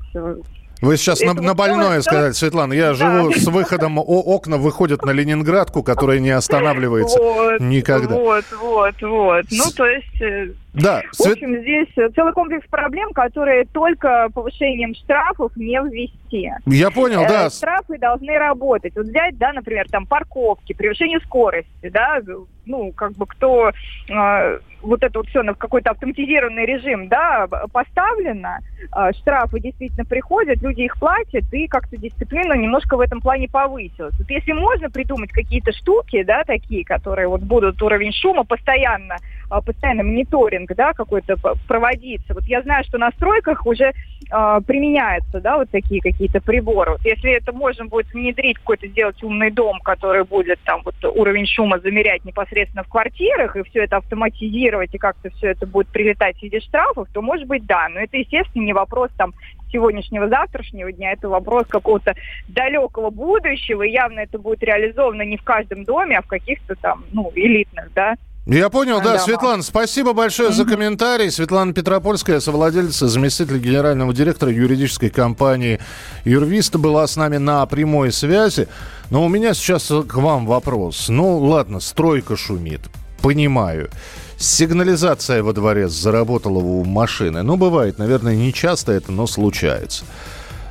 Вы 0.81 0.97
сейчас 0.97 1.21
на, 1.21 1.31
Это 1.31 1.41
на 1.41 1.49
вот 1.49 1.57
больное 1.57 1.83
целое- 1.85 2.01
сказали, 2.01 2.31
Светлана. 2.33 2.73
Я 2.73 2.89
Да. 2.89 2.93
живу 2.95 3.31
с 3.31 3.47
выходом, 3.47 3.99
о- 3.99 4.01
окна 4.03 4.57
выходят 4.57 5.01
на 5.05 5.11
Ленинградку, 5.11 5.81
которая 5.81 6.19
не 6.19 6.31
останавливается 6.31 7.19
Вот, 7.19 7.61
никогда. 7.61 8.13
Вот, 8.15 8.43
вот, 8.59 8.95
вот. 9.01 9.45
Ну, 9.49 9.63
то 9.77 9.85
есть... 9.85 10.21
э, 10.21 10.49
Да, 10.73 11.01
В 11.17 11.21
общем, 11.31 11.61
здесь 11.61 11.87
э, 11.95 12.09
целый 12.13 12.33
комплекс 12.33 12.67
проблем, 12.69 13.13
которые 13.13 13.63
только 13.71 14.27
повышением 14.33 14.93
штрафов 14.95 15.55
не 15.55 15.77
ввести. 15.89 16.49
я 16.65 16.91
понял, 16.91 17.21
Э, 17.23 17.27
да. 17.29 17.49
Штрафы 17.49 17.97
должны 17.97 18.37
работать. 18.37 18.91
Вот 18.97 19.05
взять, 19.05 19.37
да, 19.37 19.53
например, 19.53 19.85
там 19.89 20.05
парковки, 20.05 20.73
превышение 20.73 21.21
скорости, 21.21 21.69
да, 21.93 22.19
ну, 22.65 22.91
как 22.91 23.13
бы 23.13 23.25
кто 23.25 23.69
э, 23.69 24.59
вот 24.81 25.03
это 25.03 25.19
вот 25.19 25.27
все 25.29 25.41
в 25.41 25.55
какой-то 25.55 25.91
автоматизированный 25.91 26.65
режим, 26.65 27.07
да, 27.07 27.47
поставлено, 27.71 28.59
э, 28.95 29.11
штрафы 29.19 29.59
действительно 29.59 30.05
приходят, 30.05 30.61
люди 30.61 30.81
их 30.81 30.97
платят, 30.97 31.45
и 31.51 31.67
как-то 31.67 31.97
дисциплина 31.97 32.53
немножко 32.53 32.97
в 32.97 33.01
этом 33.01 33.21
плане 33.21 33.47
повысилась. 33.49 34.13
Вот 34.17 34.29
если 34.29 34.51
можно 34.51 34.89
придумать 34.89 35.31
какие-то 35.31 35.71
штуки, 35.71 36.23
да, 36.23 36.43
такие, 36.45 36.83
которые 36.85 37.27
вот 37.27 37.41
будут 37.41 37.81
уровень 37.81 38.13
шума 38.13 38.43
постоянно, 38.43 39.15
постоянно 39.61 40.03
мониторинг, 40.03 40.73
да, 40.75 40.93
какой-то 40.93 41.37
п- 41.37 41.53
проводиться. 41.67 42.33
Вот 42.33 42.43
я 42.45 42.61
знаю, 42.61 42.83
что 42.83 42.97
на 42.97 43.11
стройках 43.11 43.65
уже 43.65 43.91
э, 44.31 44.61
применяются, 44.65 45.39
да, 45.39 45.57
вот 45.57 45.69
такие 45.69 46.01
какие-то 46.01 46.41
приборы. 46.41 46.93
Вот 46.93 47.05
если 47.05 47.31
это 47.31 47.51
можно 47.51 47.85
будет 47.85 48.11
внедрить, 48.13 48.57
какой-то 48.57 48.87
сделать 48.87 49.21
умный 49.23 49.51
дом, 49.51 49.79
который 49.79 50.23
будет 50.23 50.59
там 50.65 50.81
вот 50.83 50.95
уровень 51.03 51.45
шума 51.45 51.79
замерять 51.79 52.25
непосредственно 52.25 52.83
в 52.83 52.89
квартирах, 52.89 53.55
и 53.55 53.63
все 53.63 53.83
это 53.83 53.97
автоматизировать, 53.97 54.93
и 54.93 54.97
как-то 54.97 55.29
все 55.31 55.47
это 55.51 55.65
будет 55.65 55.87
прилетать 55.89 56.37
в 56.37 56.43
виде 56.43 56.59
штрафов, 56.59 57.07
то, 57.11 57.21
может 57.21 57.47
быть, 57.47 57.65
да. 57.65 57.87
Но 57.89 57.99
это, 57.99 58.17
естественно, 58.17 58.63
не 58.63 58.73
вопрос 58.73 59.09
там 59.17 59.33
сегодняшнего, 59.71 60.29
завтрашнего 60.29 60.91
дня, 60.91 61.11
это 61.11 61.27
вопрос 61.27 61.65
какого-то 61.67 62.13
далекого 62.47 63.09
будущего, 63.09 63.83
и 63.83 63.91
явно 63.91 64.19
это 64.19 64.37
будет 64.37 64.63
реализовано 64.63 65.23
не 65.23 65.37
в 65.37 65.43
каждом 65.43 65.83
доме, 65.83 66.17
а 66.17 66.21
в 66.21 66.27
каких-то 66.27 66.75
там, 66.75 67.03
ну, 67.11 67.31
элитных, 67.35 67.91
да, 67.93 68.15
Я 68.45 68.69
понял, 68.69 68.99
да. 68.99 69.13
Да. 69.13 69.19
Светлана, 69.19 69.63
спасибо 69.63 70.11
большое 70.11 70.51
за 70.51 70.65
комментарий. 70.65 71.31
Светлана 71.31 71.73
Петропольская, 71.73 72.41
совладелец, 72.41 72.97
заместитель 72.97 73.57
генерального 73.57 74.13
директора 74.13 74.51
юридической 74.51 75.09
компании 75.09 75.79
«Юрвиста» 76.25 76.77
была 76.77 77.07
с 77.07 77.15
нами 77.15 77.37
на 77.37 77.65
прямой 77.65 78.11
связи. 78.11 78.67
Но 79.09 79.23
у 79.23 79.29
меня 79.29 79.53
сейчас 79.53 79.87
к 79.87 80.15
вам 80.15 80.45
вопрос. 80.45 81.07
Ну, 81.07 81.37
ладно, 81.37 81.79
стройка 81.79 82.35
шумит. 82.35 82.81
Понимаю. 83.21 83.89
Сигнализация 84.37 85.41
во 85.41 85.53
дворе 85.53 85.87
заработала 85.87 86.57
у 86.57 86.83
машины. 86.83 87.43
Ну, 87.43 87.55
бывает, 87.55 87.97
наверное, 87.97 88.35
не 88.35 88.51
часто 88.51 88.91
это, 88.91 89.13
но 89.13 89.25
случается. 89.25 90.03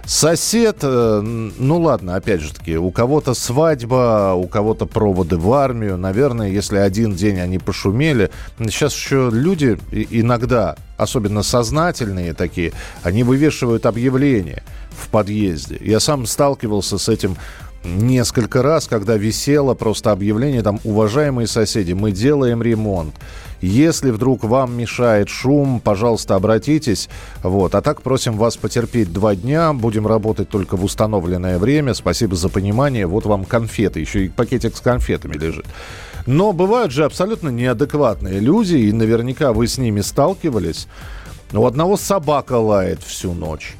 Сосед, 0.04 0.78
э, 0.82 1.20
ну 1.22 1.80
ладно, 1.80 2.16
опять 2.16 2.40
же 2.40 2.52
таки, 2.52 2.76
у 2.76 2.90
кого-то 2.90 3.34
свадьба, 3.34 4.34
у 4.34 4.48
кого-то 4.48 4.86
проводы 4.86 5.36
в 5.36 5.52
армию. 5.52 5.96
Наверное, 5.96 6.48
если 6.48 6.78
один 6.78 7.14
день 7.14 7.38
они 7.38 7.58
пошумели. 7.58 8.30
Сейчас 8.58 8.94
еще 8.94 9.30
люди 9.32 9.78
иногда, 9.90 10.76
особенно 10.96 11.42
сознательные 11.42 12.34
такие, 12.34 12.72
они 13.04 13.22
вывешивают 13.22 13.86
объявления 13.86 14.64
в 14.90 15.08
подъезде. 15.08 15.78
Я 15.80 16.00
сам 16.00 16.26
сталкивался 16.26 16.98
с 16.98 17.08
этим 17.08 17.36
несколько 17.84 18.62
раз, 18.62 18.86
когда 18.86 19.16
висело 19.16 19.74
просто 19.74 20.12
объявление 20.12 20.62
там 20.62 20.80
«Уважаемые 20.84 21.46
соседи, 21.46 21.92
мы 21.92 22.12
делаем 22.12 22.62
ремонт. 22.62 23.14
Если 23.62 24.10
вдруг 24.10 24.42
вам 24.42 24.76
мешает 24.76 25.28
шум, 25.28 25.80
пожалуйста, 25.80 26.34
обратитесь. 26.34 27.08
Вот. 27.44 27.76
А 27.76 27.80
так 27.80 28.02
просим 28.02 28.36
вас 28.36 28.56
потерпеть 28.56 29.12
два 29.12 29.36
дня. 29.36 29.72
Будем 29.72 30.06
работать 30.06 30.48
только 30.48 30.76
в 30.76 30.82
установленное 30.82 31.58
время. 31.58 31.94
Спасибо 31.94 32.34
за 32.34 32.48
понимание. 32.48 33.06
Вот 33.06 33.24
вам 33.24 33.44
конфеты. 33.44 34.00
Еще 34.00 34.26
и 34.26 34.28
пакетик 34.28 34.76
с 34.76 34.80
конфетами 34.80 35.34
лежит. 35.34 35.66
Но 36.26 36.52
бывают 36.52 36.90
же 36.90 37.04
абсолютно 37.04 37.50
неадекватные 37.50 38.40
люди, 38.40 38.76
и 38.76 38.92
наверняка 38.92 39.52
вы 39.52 39.68
с 39.68 39.78
ними 39.78 40.00
сталкивались. 40.00 40.88
У 41.52 41.64
одного 41.64 41.96
собака 41.96 42.54
лает 42.54 43.00
всю 43.02 43.32
ночь. 43.32 43.76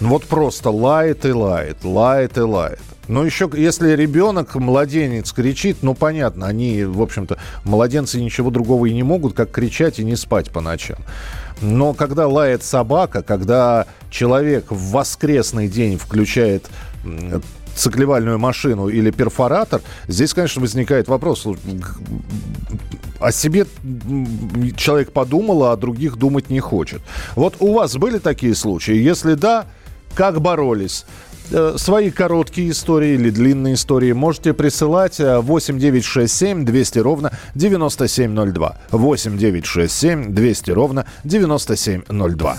Ну 0.00 0.08
Вот 0.08 0.24
просто 0.24 0.70
лает 0.70 1.24
и 1.24 1.32
лает, 1.32 1.84
лает 1.84 2.36
и 2.36 2.40
лает. 2.40 2.80
Но 3.10 3.24
еще, 3.24 3.50
если 3.52 3.90
ребенок, 3.96 4.54
младенец 4.54 5.32
кричит, 5.32 5.78
ну, 5.82 5.94
понятно, 5.94 6.46
они, 6.46 6.84
в 6.84 7.02
общем-то, 7.02 7.38
младенцы 7.64 8.20
ничего 8.20 8.50
другого 8.50 8.86
и 8.86 8.94
не 8.94 9.02
могут, 9.02 9.34
как 9.34 9.50
кричать 9.50 9.98
и 9.98 10.04
не 10.04 10.14
спать 10.14 10.52
по 10.52 10.60
ночам. 10.60 10.98
Но 11.60 11.92
когда 11.92 12.28
лает 12.28 12.62
собака, 12.62 13.22
когда 13.22 13.86
человек 14.10 14.66
в 14.70 14.92
воскресный 14.92 15.66
день 15.66 15.98
включает 15.98 16.70
циклевальную 17.74 18.38
машину 18.38 18.86
или 18.86 19.10
перфоратор, 19.10 19.80
здесь, 20.06 20.32
конечно, 20.32 20.62
возникает 20.62 21.08
вопрос, 21.08 21.48
о 23.18 23.32
себе 23.32 23.66
человек 24.76 25.10
подумал, 25.10 25.64
а 25.64 25.72
о 25.72 25.76
других 25.76 26.14
думать 26.14 26.48
не 26.48 26.60
хочет. 26.60 27.00
Вот 27.34 27.56
у 27.58 27.72
вас 27.72 27.96
были 27.96 28.18
такие 28.18 28.54
случаи? 28.54 28.94
Если 28.94 29.34
да, 29.34 29.66
как 30.14 30.40
боролись? 30.40 31.06
Э, 31.50 31.74
Свои 31.76 32.10
короткие 32.10 32.70
истории 32.70 33.14
или 33.14 33.30
длинные 33.30 33.74
истории 33.74 34.12
можете 34.12 34.54
присылать 34.54 35.18
э, 35.20 35.38
8967 35.40 36.64
200 36.64 36.98
ровно 37.00 37.32
9702. 37.54 38.76
8967 38.92 40.32
200 40.34 40.70
ровно 40.70 41.06
9702. 41.24 42.56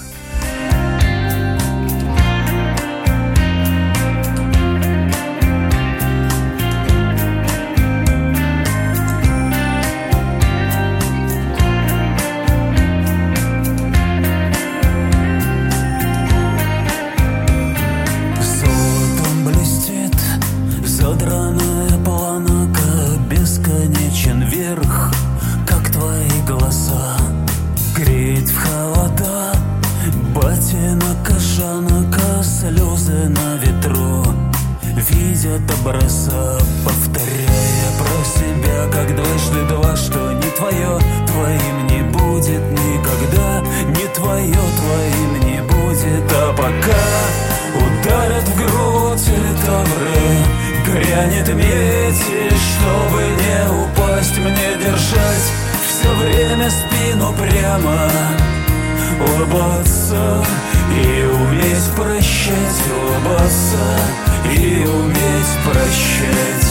И 64.45 64.85
уметь 64.85 65.53
прощать 65.65 66.70